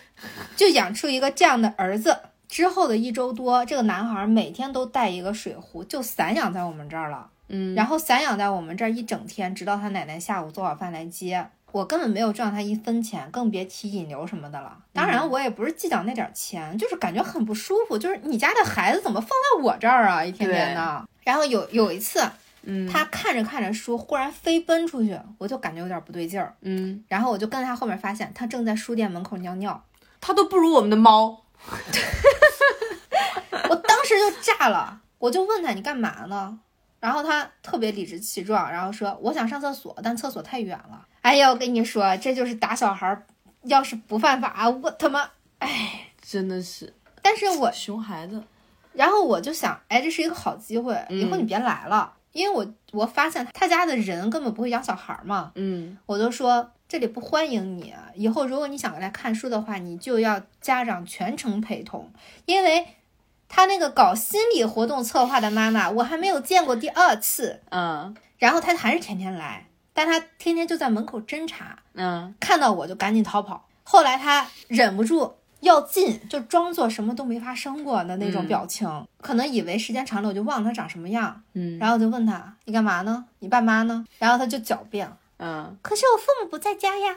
[0.55, 2.15] 就养出一个这样的儿子。
[2.53, 7.27] 之后的一周多，这个男孩每天都带一个水壶，就散养在我们这儿了。
[7.47, 11.47] 嗯，然后散养在我们这儿一整天，直到他奶奶下午做好饭来接。
[11.71, 14.77] 我根本没有赚他一分钱，更别提引流什么的了。
[14.93, 17.97] 当然，我也不是计较那点钱，就是感觉很不舒服。
[17.97, 20.23] 就是你家的孩子怎么放在我这儿啊？
[20.23, 21.03] 一天天的。
[21.23, 22.21] 然后有有一次，
[22.61, 26.53] 嗯，他看着看着书，忽然飞奔出去，我就感觉有点不对劲儿。
[26.61, 29.83] 嗯，然后我就跟他后面发现，他正在书店门口尿尿。
[30.21, 31.39] 他都不如我们的猫。
[33.69, 36.59] 我当时就炸了，我就问他你干嘛呢？
[36.99, 41.05] 然后他特别理直气壮，然后说我想上厕所，但厕所太远了。
[41.21, 43.25] 哎呀，我跟你说，这就是打小孩儿，
[43.63, 46.93] 要是不犯法，我他妈，哎，真的是。
[47.21, 48.41] 但是我，熊孩子。
[48.93, 55.97] 然后我就想，哎，这是一个好机会，以后你嗯别来了，因为我我发现他家的人根本不会养小孩儿嘛，嗯。
[56.05, 62.11] 我就说这里不欢迎你，以后如果你想来看书的话，你就要家长全程陪同，
[62.45, 62.85] 因为
[63.47, 68.15] 他那个搞心理活动策划的妈妈，我还没有见过第二次，嗯。
[68.37, 72.35] 然后他还是天天来，但他天天就在门口侦查，嗯。
[72.39, 73.67] 看到我就赶紧逃跑。
[73.83, 83.25] 后来他忍不住要进，就装作什么都没发生过的那种嗯表情，可能以为时间长了我就忘了他长什么样，嗯然后我就问他你干嘛呢？
[83.39, 84.05] 你爸妈呢？
[84.19, 87.15] 然后他就狡辩，嗯可是我父母不在家呀。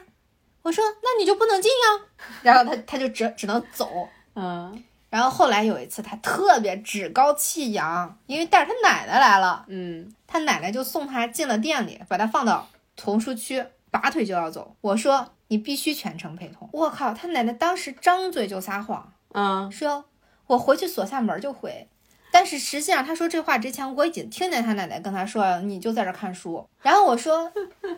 [0.62, 2.06] 我说那你就不能进呀。
[2.42, 4.08] 然后他他就只只能走。
[4.34, 14.74] 嗯然后后来有一次他特别趾高气扬，因为带着他奶奶来了，嗯他奶奶就送他进了店里，把他放到童书区，拔腿就要走。
[14.80, 16.68] 我说你必须全程陪同。
[16.72, 20.04] 我靠，他奶奶当时张嘴就撒谎，嗯说
[20.46, 21.88] 我回去锁下门就回。
[22.32, 26.68] 但是实际上他说这话之前，我已经听见他奶奶跟他说，你就在这看书。
[26.82, 27.50] 然后我说，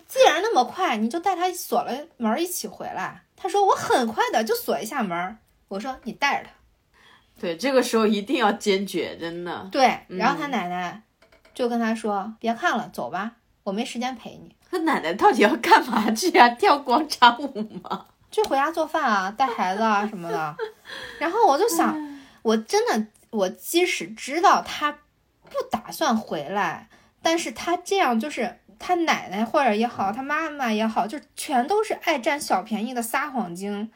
[0.07, 3.23] 既然那么快，你就带他锁了门一起回来。
[3.35, 5.39] 他说我很快的就锁一下门。
[5.69, 6.53] 我说你带着他。
[7.41, 9.69] 对，这个时候一定要坚决，真的。
[9.73, 11.03] 对，然后他奶奶
[11.53, 13.33] 就跟他说，别看了，走吧，
[13.69, 14.55] 我没时间陪你。
[14.71, 16.49] 他奶奶到底要干嘛 去啊？
[16.51, 18.07] 跳广场舞吗？
[18.31, 20.57] 就回家做饭啊，带孩子啊什么的。
[21.19, 21.97] 然后我就想，
[22.43, 26.89] 我真的，我即使知道他不打算回来，
[27.23, 33.91] 但是他这样就是他奶奶或者也好，他妈妈也好，就全都是爱占小便宜的撒谎精。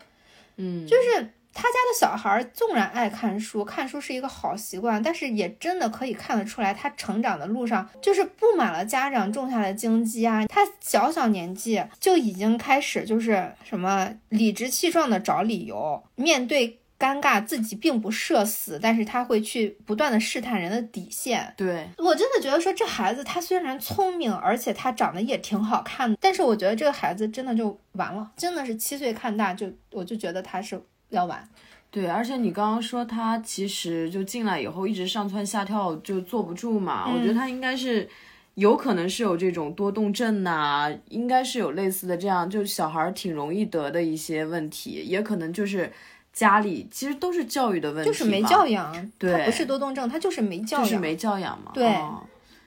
[0.57, 10.46] 嗯，就是他家的小孩儿纵然爱看书，看书是一个好习惯，但是也真的可以看得出来，他成长的路上就是布满了家长种下的荆棘啊。
[10.46, 21.53] 他小小年纪就已经开始就是什么理直气壮的找理由，面对尴尬自己并不社死，但是他会去不断的试探人的底线。
[21.57, 30.80] 对，我真的觉得说这孩子他虽然聪明，而且他长得也挺好看的，但是我觉得这个孩子真的就完了，真的是七岁看大就我就觉得他是
[31.13, 31.49] 要完。
[31.91, 38.09] 对，而且你刚刚说他其实就进来以后一直上蹿下跳就坐不住嘛，我觉得他应该是
[38.55, 45.93] 有可能是有这种多动症呐、应该是有类似的这样，就小孩儿挺容易得的一些问题，也可能就是
[46.33, 51.73] 家里其实都是教育的问题，就是没教养，对他不是多动症，他就是没教养，就是没教养嘛。
[51.75, 52.23] 对哦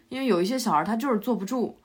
[0.10, 1.80] 因为有一些小孩他就是坐不住，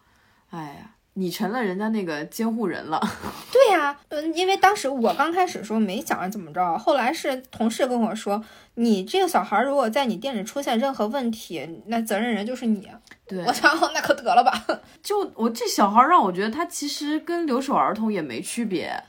[0.51, 3.01] 哎呀，你成了人家那个监护人了。
[3.53, 8.43] 对呀、嗯，因为当时我刚开始的时候没想着怎么着，后来是同事跟我说，
[8.75, 12.89] 你这个小孩如果在你店里出现任何问题，那责任人就是你。
[13.27, 14.65] 对我想，哦 那可得了吧。
[15.03, 19.03] 就我这小孩儿让我觉得他其实跟留守儿童也没区别。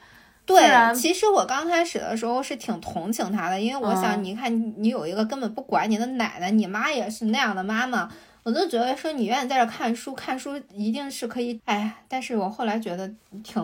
[0.43, 8.09] 对其实我刚开始的时候是挺同情他的，因为我想，嗯你看你你有一个根本不管你的奶奶，你妈也是那样的妈妈，
[8.43, 13.07] 我就觉得说你愿意在这看书，看书一定是可以，哎，但是我后来觉得
[13.43, 13.63] 挺，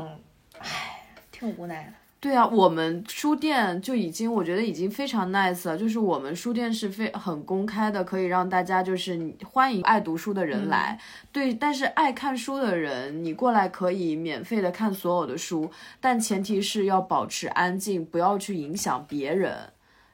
[0.60, 1.94] 哎，挺无奈的。
[2.20, 5.78] 对啊，我们书店就已经，我觉得已经非常 nice 了。
[5.78, 11.00] 就是我们书店是非很公开的，可以让大家就是欢迎爱读书的人来。
[11.32, 15.72] 对，但是爱看书的人，你过来可以免费的看所有的书，
[16.02, 19.56] 但前提是要保持安静，不要去影响别人。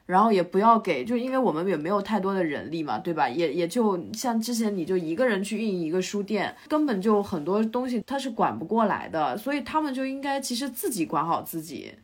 [0.06, 3.28] 然后也不要给，就因为我们也没有太多的人力嘛，对吧？
[3.28, 11.94] 也也就像之前你就一个人去运营一个书店，根本就很多东西他是管不过来的，所以他们就应该其实自己管好自己。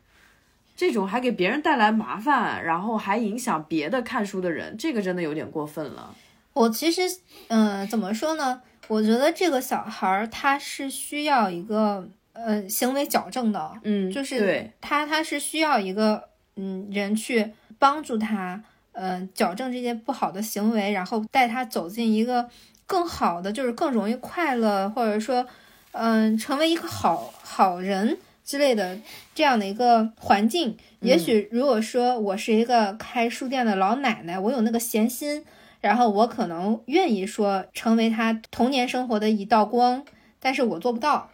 [0.75, 6.15] 这种还给别人带来麻烦，然后还影响别的看书的人，这个真的有点过分了。
[6.53, 7.01] 我其实，
[7.49, 8.61] 嗯、怎么说呢？
[8.87, 17.51] 我觉得这个小孩儿他是需要一个呃行为矫正的，嗯，就是对，他他是需要一个嗯人去
[17.81, 22.47] 帮助他，呃矫正这些不好的行为，然后带他走进一个
[22.85, 25.47] 更好的，就是更容易快乐，或者说
[25.93, 28.99] 嗯、成为一个好好人之类的
[29.33, 30.77] 这样的一个环境。
[30.99, 35.43] 也许如果说我是一个开书店的老奶奶，我有那个闲心，
[35.79, 40.05] 然后我可能愿意说成为他童年生活的一道光，
[40.39, 41.31] 但是我做不到。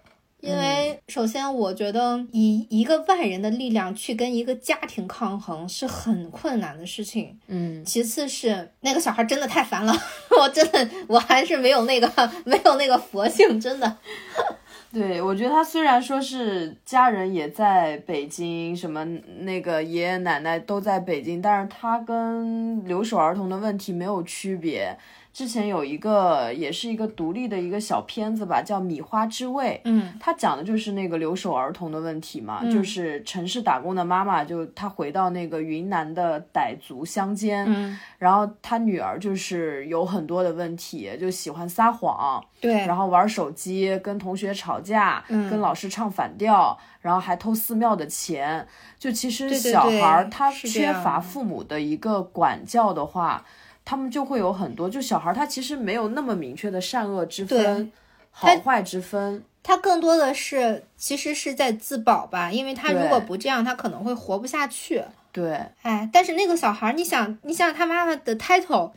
[0.47, 7.37] 因为首先，我觉得以一个外人的力量去跟一个家庭抗衡是很困难的事情。
[7.47, 9.93] 嗯其次是那个小孩真的太烦了，
[10.39, 12.09] 我真的我还是没有那个
[12.45, 13.97] 没有那个佛性，真的。
[14.93, 19.03] 对，我觉得他虽然说是家人也在北京，什么
[19.39, 24.97] 那个爷爷奶奶都在北京，但是他跟留守儿童的问题没有区别。
[25.37, 30.11] 之前有一个也是一个独立的一个小片子吧，叫《米花之味》，嗯。
[30.19, 32.71] 它讲的就是那个留守儿童的问题嘛，嗯。
[32.71, 45.47] 就是城市打工的妈妈，就她回到那个云南的傣族乡间，嗯，然后她女儿就是有很多的问题，就喜欢撒谎，对，然后玩手机，跟同学吵架，嗯。
[45.51, 48.67] 跟老师唱反调，然后还偷寺庙的钱。
[48.97, 53.45] 就其实小孩儿他缺乏父母的一个管教的话，
[53.89, 57.89] 他们就会有很多，就小孩儿他其实没有那么明确的善恶之分、
[58.29, 59.41] 好坏之分。
[59.63, 65.01] 他更多的是其实是在自保吧，因为他如果不这样，他可能会活不下去。
[65.31, 68.91] 对，哎，但是那个小孩儿，你想，你想他妈妈的 title，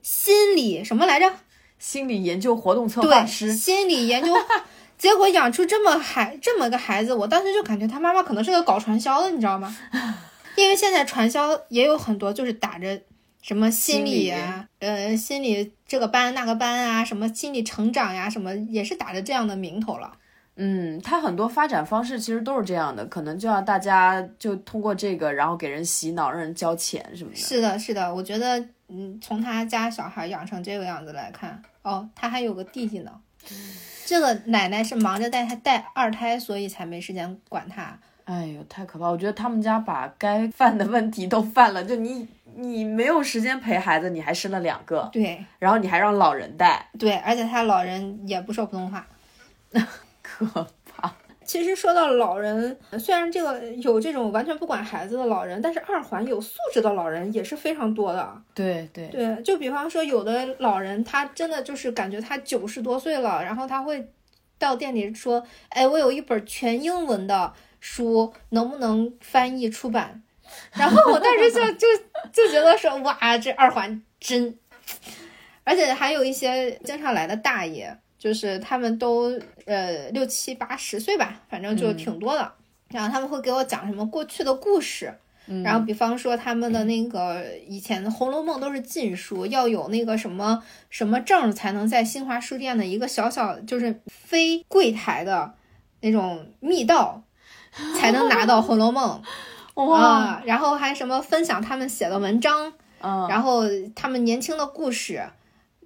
[0.00, 1.28] 心理什么来着？
[1.80, 4.32] 心理研究活动策划，师，心理研究，
[4.96, 9.76] 结果养出这么孩这么个孩子，我当时就感觉他妈妈可能是个搞传销的，你知道吗？
[10.54, 13.00] 因为现在传销也有很多就是打着
[13.46, 20.12] 什么心理啊，呃，心理这个班那个班啊，什么心理成长呀，什么也是打着这样的名头了。
[20.56, 27.36] 嗯，他很多发展方式其实都是这样的，可能就要大家就通过这个，然后给人洗脑，让人交钱什么的。
[27.36, 33.12] 是的，是的，我觉得，嗯，从他家小孩养成这个样子来看，哦，他还有个弟弟呢。
[34.04, 37.96] 这个奶奶是忙着带他带二胎，所以才没时间管他。
[38.24, 39.06] 哎呦，太可怕！
[39.06, 42.26] 我觉得他们家把该犯的问题都犯了，就你
[42.56, 49.06] 你没有时间陪孩子，你还生了两个，对然后你还让老人带，对，而且他老人也不说普通话。
[50.22, 50.46] 可
[50.84, 51.12] 怕。
[51.44, 58.42] 其实说到老人，虽然这个有这种完全不管孩子的老人，但是二环有素质的老人也是非常多的。
[58.52, 64.10] 对对，对，就比方说有的老人，他真的就是感觉他九十多岁了，然后他会
[64.58, 70.22] 到店里说：“哎，我有一本全英文的书，能不能翻译出版？”
[70.72, 71.86] 然后我当时就就
[72.32, 74.56] 就觉得说：“哇，这二环真……
[75.64, 82.52] 而且还有一些经常来的大爷，就是他们都呃六七八十岁吧，反正就挺多的。
[82.88, 85.12] 然后他们会给我讲什么过去的故事，
[85.64, 95.52] 然后比方说他们的那个以前的《红楼梦》都是禁书，要有那个什么什么证才能在新华书店的一个小小就是非柜台的
[96.00, 97.24] 那种密道
[97.98, 99.20] 才能拿到《红楼梦》
[99.76, 103.62] 哇，啊，然后还什么分享他们写的文章，嗯，然后
[103.94, 105.22] 他们年轻的故事。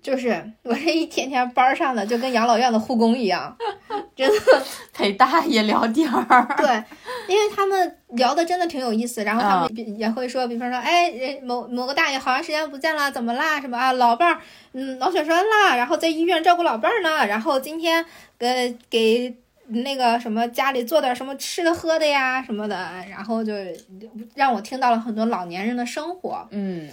[0.02, 3.54] 就是我这一天天班儿上的，就跟养老院的护工一样，
[4.16, 4.62] 真的。
[4.94, 6.82] 陪大爷聊天儿，对，
[7.28, 13.60] 因为他们聊的真的挺有意思，然后他们比也会说，比方说，哎，人某某个大爷好长时间不见了，怎么啦？
[13.60, 14.40] 什么啊，老伴儿，
[14.72, 18.02] 嗯，脑血栓啦，然后在医院照顾老伴儿呢，然后今天
[18.38, 19.36] 呃给
[19.70, 22.76] 那个什么家里做点什么吃的喝的呀什么的，
[23.10, 23.52] 然后就
[24.34, 26.46] 让我听到了很多老年人的生活。
[26.50, 26.88] 嗯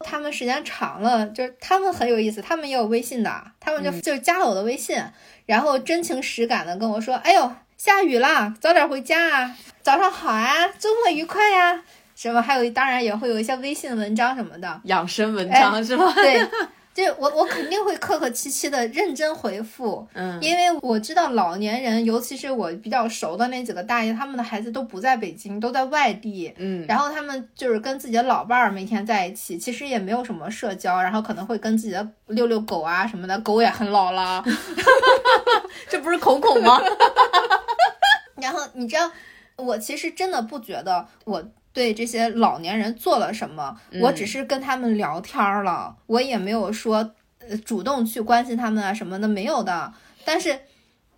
[0.00, 4.96] 他们时间长了，就是他们很有意思，他们也有微信的，他们就、就加了我的微信，
[5.44, 11.82] 然后真情实感的跟我说：“哎呦，下雨了，早点回家啊，早上好啊，周末愉快呀、
[12.14, 16.12] 什么还有当然也会有一些微信文章什么的，养生文章是吗？
[16.14, 16.46] 对，
[16.98, 34.42] 这我我肯定会客客气气的认真回复，嗯因为我知道老年人，尤其是我比较熟的那几个大爷，他们的孩子都不在北京，都在外地，嗯，然后他们就是跟自己的老伴儿每天在一起，其实也没有什么社交，然后可能会跟自己的遛遛狗啊什么的，狗也很老了。
[35.88, 36.82] 这不是孔孔吗？
[38.42, 39.08] 然后你知道，
[39.54, 41.40] 我其实真的不觉得我
[41.78, 47.14] 对这些老年人做了什么，我只是跟他们聊天儿了，我也没有说
[47.48, 49.92] 呃主动去关心他们啊什么的，没有的。
[50.24, 50.58] 但是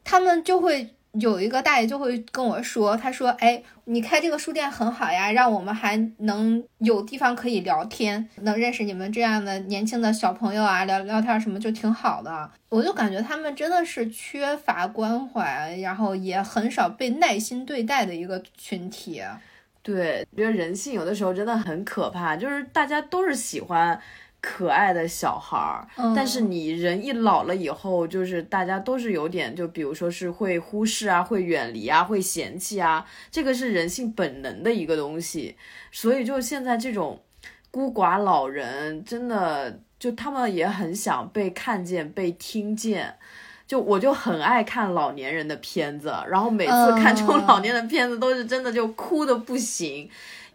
[0.04, 19.22] 他们就会有一个大爷就会跟我说，他说：“哎，你开这个书店很好呀，让我们还能有地方可以聊天，能认识你们这样的年轻的小朋友啊，聊聊天什么就挺好的。”我就感觉他们真的是缺乏关怀，然后也很少被耐心对待的一个群体。
[19.82, 24.00] 对，觉得人性有的时候真的很可怕，就是大家都是喜欢。
[24.42, 35.58] 可爱的小孩儿，但是你人一老了以后，就是大家都是有点，就比如说是会忽视啊，会远离啊，会嫌弃啊，这个是人性本能的一个东西。
[35.92, 37.22] 所以就现在这种
[37.70, 43.18] 孤寡老人，真的就他们也很想被看见、被听见。
[43.70, 50.10] 就我就很爱看老年人的片子，然后每次看这种老年的片子，都是真的就哭的不行。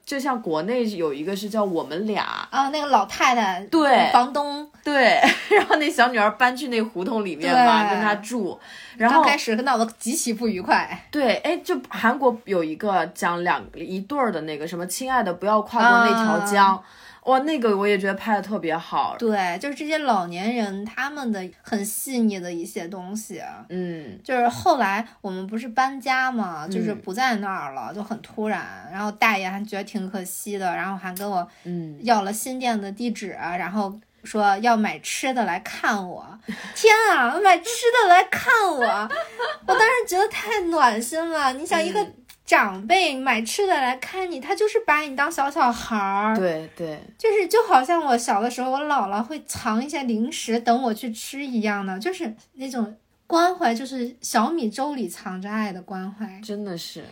[0.05, 5.17] 就像国内有一个是叫我们俩啊，那个老太太对房东对，
[5.49, 8.59] 然后那小女儿搬去那胡同里面嘛，跟他住，
[8.97, 11.07] 然后刚开始闹得极其不愉快。
[11.09, 16.83] 对，哎，就韩国有一个讲两一对儿的那个什么，亲爱的，不要跨过那条江。
[17.25, 19.15] 哇，那个我也觉得拍的特别好。
[19.17, 23.41] 对，就是这些老年人他们的很细腻的一些东西。
[23.69, 28.87] 嗯，就是后来我们不是搬家嘛，就是不在那儿了，就很突然。
[28.91, 36.39] 然后大爷还觉得挺可惜的，然后还跟我嗯要了新店的地址，然后说要买吃的来看我。
[36.75, 37.69] 天啊，买吃
[38.03, 38.85] 的来看我，
[39.65, 41.51] 我当时觉得太暖心了。
[41.53, 42.05] 你想一个。
[42.45, 46.35] 长辈买吃的来看你，他就是把你当小小孩儿。
[46.35, 56.39] 对对，就是就好像我小的时候，我姥姥会藏一些零食等我去吃一样的，就是那种关怀，就是小米粥里藏着爱的关怀。
[56.43, 57.03] 真的是，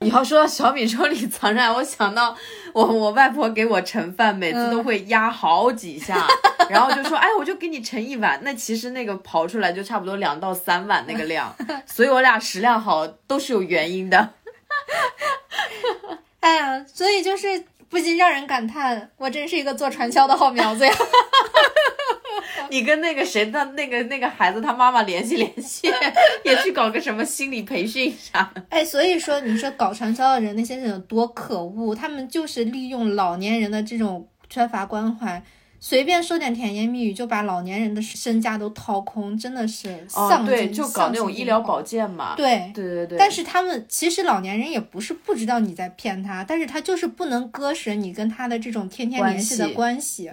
[0.00, 2.36] 你要说到小米粥里藏着爱，我想到
[2.72, 6.26] 我我外婆给我盛饭，每次都会压好几下，
[6.68, 8.40] 然后就说，哎，我就给你盛一碗。
[8.42, 11.54] 那其实那个刨出来就差不多两到三碗那个量，
[11.86, 14.30] 所以我俩食量好都是有原因的。
[16.40, 20.94] 哎呀，所以就是不禁让人感叹，我真是一个做传销的好苗子呀！
[22.70, 25.92] 你跟那个谁的那个那个孩子他妈妈联系联系，
[26.44, 28.52] 也去搞个什么心理培训啥？
[28.70, 35.42] 哎，所以说你说搞传销的人那些人有多可恶，他们就是利用老年人的这种缺乏关怀。
[35.82, 42.34] 随便说点甜言蜜语就把老年人的身家都掏空，真的是丧对，就搞那种医疗保健嘛。
[42.36, 43.18] 对对对对。
[43.18, 50.30] 但是他们其实老年人也不是不知道你在骗他，但是他就是不能割舍你跟他的这种天天联系的关系。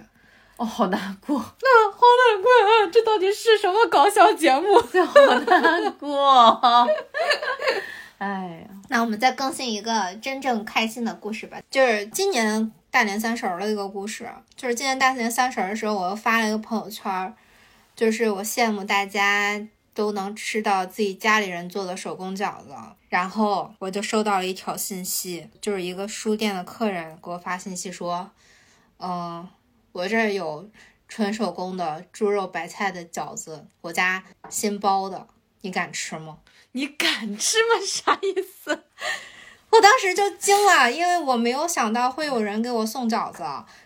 [0.57, 2.91] 哦，好难过， 那好难过啊！
[2.91, 4.75] 这到底是什么搞笑节目？
[5.05, 6.59] 好难过。
[8.17, 12.71] 哎呀，那我们再更新一个真正开心的故事吧，就是今年。
[12.97, 17.31] 大年三十儿的一个故事，就是今年大年三十儿的时候，我又发了一个朋友圈，
[17.95, 22.73] 就是我羡慕大家都能吃到自己家里人做的手工饺子，
[23.09, 28.31] 然后我就收到了一条信息，就是一个书店的客人给我发信息说，
[28.97, 29.47] 嗯，
[29.91, 30.67] 我这儿有
[31.07, 35.27] 纯手工的猪肉白菜的饺子，我家新包的，
[35.61, 36.39] 你敢吃吗？
[36.73, 37.79] 你敢吃吗？
[37.85, 38.85] 啥意思？
[39.69, 43.43] 我当时就惊了，因为我没有想到会有人给我送饺子，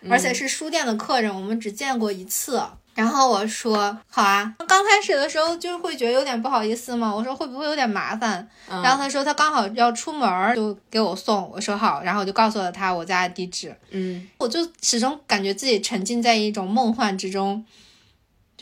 [0.08, 2.62] 而且是书店的客人，我们只见过一次。
[2.94, 8.46] 然后我说好啊，刚开始的时候就会觉得有点不好意思嘛，我说会不会有点麻烦？
[8.68, 11.50] 然后他说他刚好要出门，就给我送。
[11.50, 13.74] 我说好，然后我就告诉了他我家的地址。
[13.90, 17.64] 嗯，我就始终感觉自己沉浸在一种梦幻之中。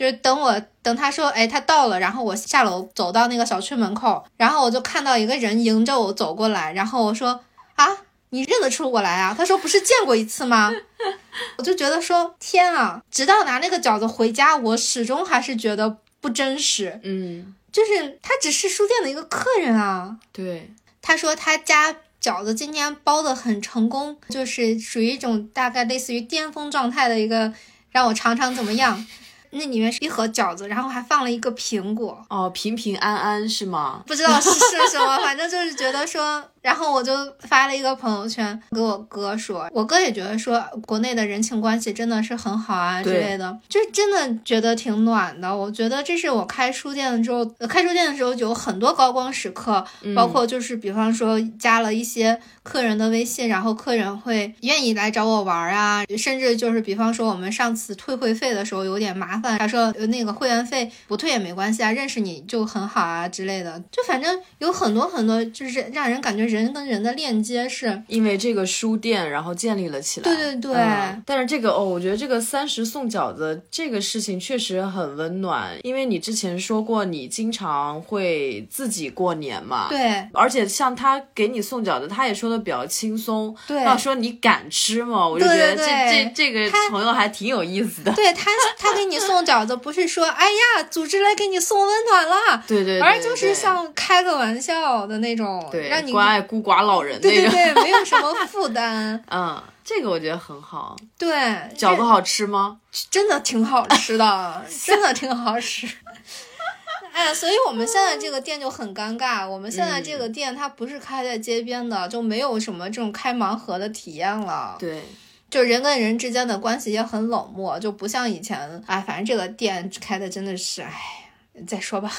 [0.01, 7.39] 就是等我等他说，哎，他到了，然后我下楼走到那个小区门口，然后我就看到一个人迎着我走过来，然后我说
[7.75, 7.87] 啊，
[8.31, 9.35] 你认得出我来啊？
[9.37, 10.71] 他说不是见过一次吗？
[11.57, 12.99] 我就觉得说天啊！
[13.11, 16.99] 直到拿那个饺子回家，我始终还是觉得不真实。
[17.03, 20.17] 嗯，就是他只是书店的一个客人啊。
[20.31, 20.73] 对，
[21.03, 27.53] 他说他家饺子今天包的很成功，就是属于一种大概类似于巅峰状态的一个，
[27.91, 29.05] 让我尝尝怎么样。
[29.51, 32.25] 那里面是一盒饺子，然后还放了一个苹果。
[32.29, 34.03] 哦，平平安安是吗？
[34.07, 36.43] 不知道是是什么，反正就是觉得说。
[36.61, 45.55] 然后我就发了一个朋友圈给我哥说，我哥也觉得说国内的人情关系真的是很好啊之类的，就真的觉得挺暖的。
[45.55, 49.83] 我觉得这是我开书店的时候，开书店的时候有很多高光时刻，
[50.15, 66.50] 包括就是比方说加了一些客人的微信，然后客人会愿意来找我玩啊，甚至就是比方说我们上次退会费的时候有点麻烦，他说那个会员费不退也没关系啊，认识你就很好啊之类的，就反正有很多很多就是让人感觉。
[66.51, 70.23] 人跟人的链接是，因为这个书店，然后建立了起来。
[70.23, 70.73] 对对对。
[70.73, 79.87] 嗯但是这个哦，我觉得这个三十送饺子这个事情确实很温暖，因为你之前说过你经常会自己过年嘛。。
[79.89, 83.55] 对而且像他给你送饺子，他也说的比较轻松。
[83.67, 85.27] 对要说你敢吃吗？
[85.27, 88.11] 我就觉得这这这个他朋友还挺有意思的。
[88.13, 97.49] 对，他 他给你送饺子，不是说哎呀，组织来给你送温暖了，对对对，而就是像开个玩笑的那种，对让你关爱孤寡老人那种。
[97.49, 99.23] 对对对，没有什么负担。
[99.31, 100.95] 嗯，这个我觉得很好。
[101.17, 101.29] 对，
[101.77, 102.79] 饺子好吃吗？
[103.09, 105.87] 真的挺好吃的， 真的挺好吃。
[107.13, 109.47] 哎，所以我们现在这个店就很尴尬。
[109.47, 114.77] 我们现在这个嗯店它不是开在街边的，就没有什么这种开盲盒的体验了。
[114.79, 115.03] 对，
[115.49, 118.81] 就人跟人之间的关系也很冷漠，就不像以前。
[118.87, 121.20] 哎，反正这个店开的真的是，哎。
[121.65, 122.11] 再说吧，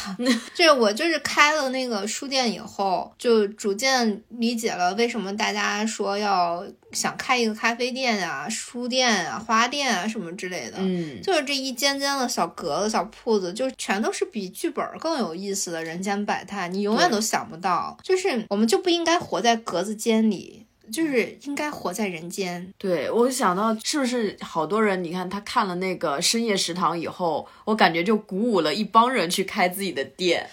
[0.54, 10.76] 就 是我就是开了那个书店以后，就逐渐理解了为什么大家说要想开一个咖啡店啊、书店啊、花店啊什么之类的。
[10.78, 17.96] 嗯，就是这一间间的小格子、小铺子，就全都是比剧本更有意思的人间百态，你永远都想不到。
[18.02, 22.72] 就是我们就不应该活在格子间里，就是应该活在人间。
[22.78, 25.02] 对我想到是不是好多人？
[25.02, 30.48] 你看他看了那个深夜食堂以后，我感觉就鼓舞了一帮人去开自己的店。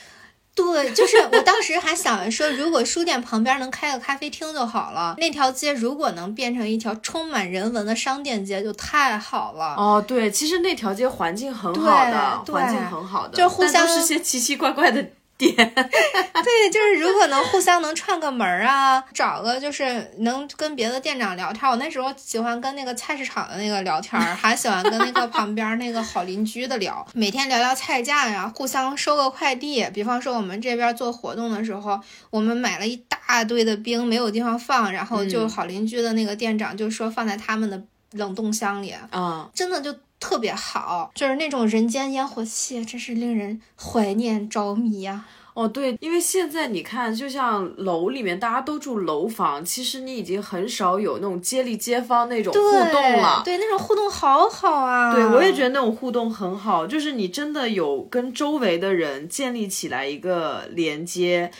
[0.55, 9.75] 对，就是我当时还想着说，如果书店旁边能开个咖啡厅就好了，那条街如果能变成一条充满人文的商店街，就太好了。
[9.77, 15.01] 哦，对，其实那条街环境很好的，环境很好的，就互相是些奇奇怪怪的
[15.39, 15.55] 店。
[15.55, 21.71] 对，就是如果能互相能串个门儿啊，找个就是能跟别的店长聊天儿。
[21.71, 29.85] 我那时候喜欢跟那个菜市场的那个聊天儿，还喜欢跟那个旁边那个好邻居的聊，每天聊聊菜价呀，互相收个快递。
[29.93, 37.81] 比方说我们这边做活动的时候，我们买了一大堆的冰，没有地方放，然后就嗯好邻居的那个店长就说放在他们的
[38.11, 53.41] 冷冻箱里，嗯，真的就特别好，就是那种人间烟火气，真是令人怀念着迷呀、哦，对，因为现在你看，就像楼里面大家都住楼房，其实你已经很少有那种街里街坊那种互动了。
[53.43, 55.13] 对，那种互动好好啊。
[55.13, 61.51] 对，我也觉得那种互动很好，就是你真的有跟周围的人建立起来一个连接。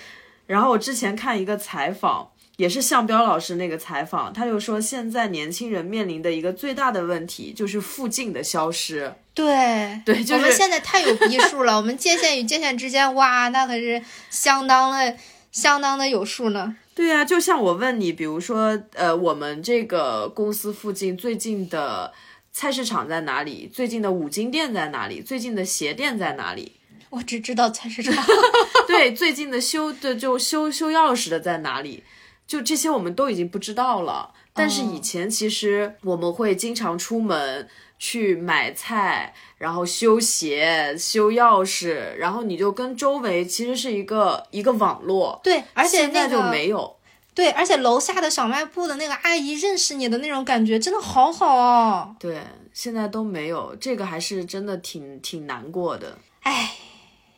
[0.48, 2.30] 然后我之前看一个采访，
[2.60, 9.16] 也是向彪老师那个采访，他就说现在年轻人面临的一个最大的问题就是附近的消失。
[9.34, 15.16] 对对就是我们现在太有逼数了，我们界限与界限之间，哇，那可是相当的、
[15.54, 16.76] 相当的有数呢。
[16.94, 22.12] 对呀、就像我问你，比如说，呃，我们这个公司附近最近的
[22.52, 23.72] 菜市场在哪里？
[23.74, 25.22] 最近的五金店在哪里？
[25.22, 26.74] 最近的鞋店在哪里？
[27.12, 28.22] 我只知道菜市场。
[28.86, 32.04] 对，最近的修的就修修钥匙的在哪里？
[32.50, 34.34] 就这些我们都已经不知道了。
[34.54, 37.70] 但是以前其实我们会经常出门
[38.00, 45.40] 去买菜，然后修鞋、修钥匙，然后你就跟周围其实是一个一个网络。
[45.44, 46.98] 对，而且现在就没有。
[47.36, 52.16] 对，而且楼下的小卖部的那个阿姨认识你的那种感觉，真的好好哦。
[52.20, 52.42] 对，
[52.74, 56.18] 现在都没有，这个还是真的挺挺难过的。
[56.42, 56.76] 唉，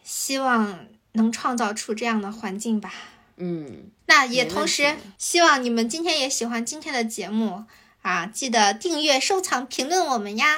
[0.01, 2.91] 希望能创造出这样的环境吧。
[3.38, 7.64] 嗯，那也同时希望你们今天也喜欢今天的节目
[8.01, 10.57] 啊，记得订阅、收藏、评论我们呀，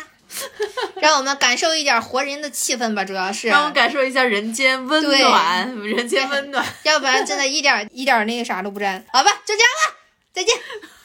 [1.00, 6.66] 让我们感受一点活人的气氛吧，主要是，让我们感受一下人间温暖，人间温暖。
[6.82, 9.06] 要不然真的一点一点那个啥都不沾。
[9.14, 9.98] 好吧，就这样吧，
[10.34, 10.56] 再见。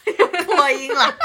[0.46, 1.18] 破音了。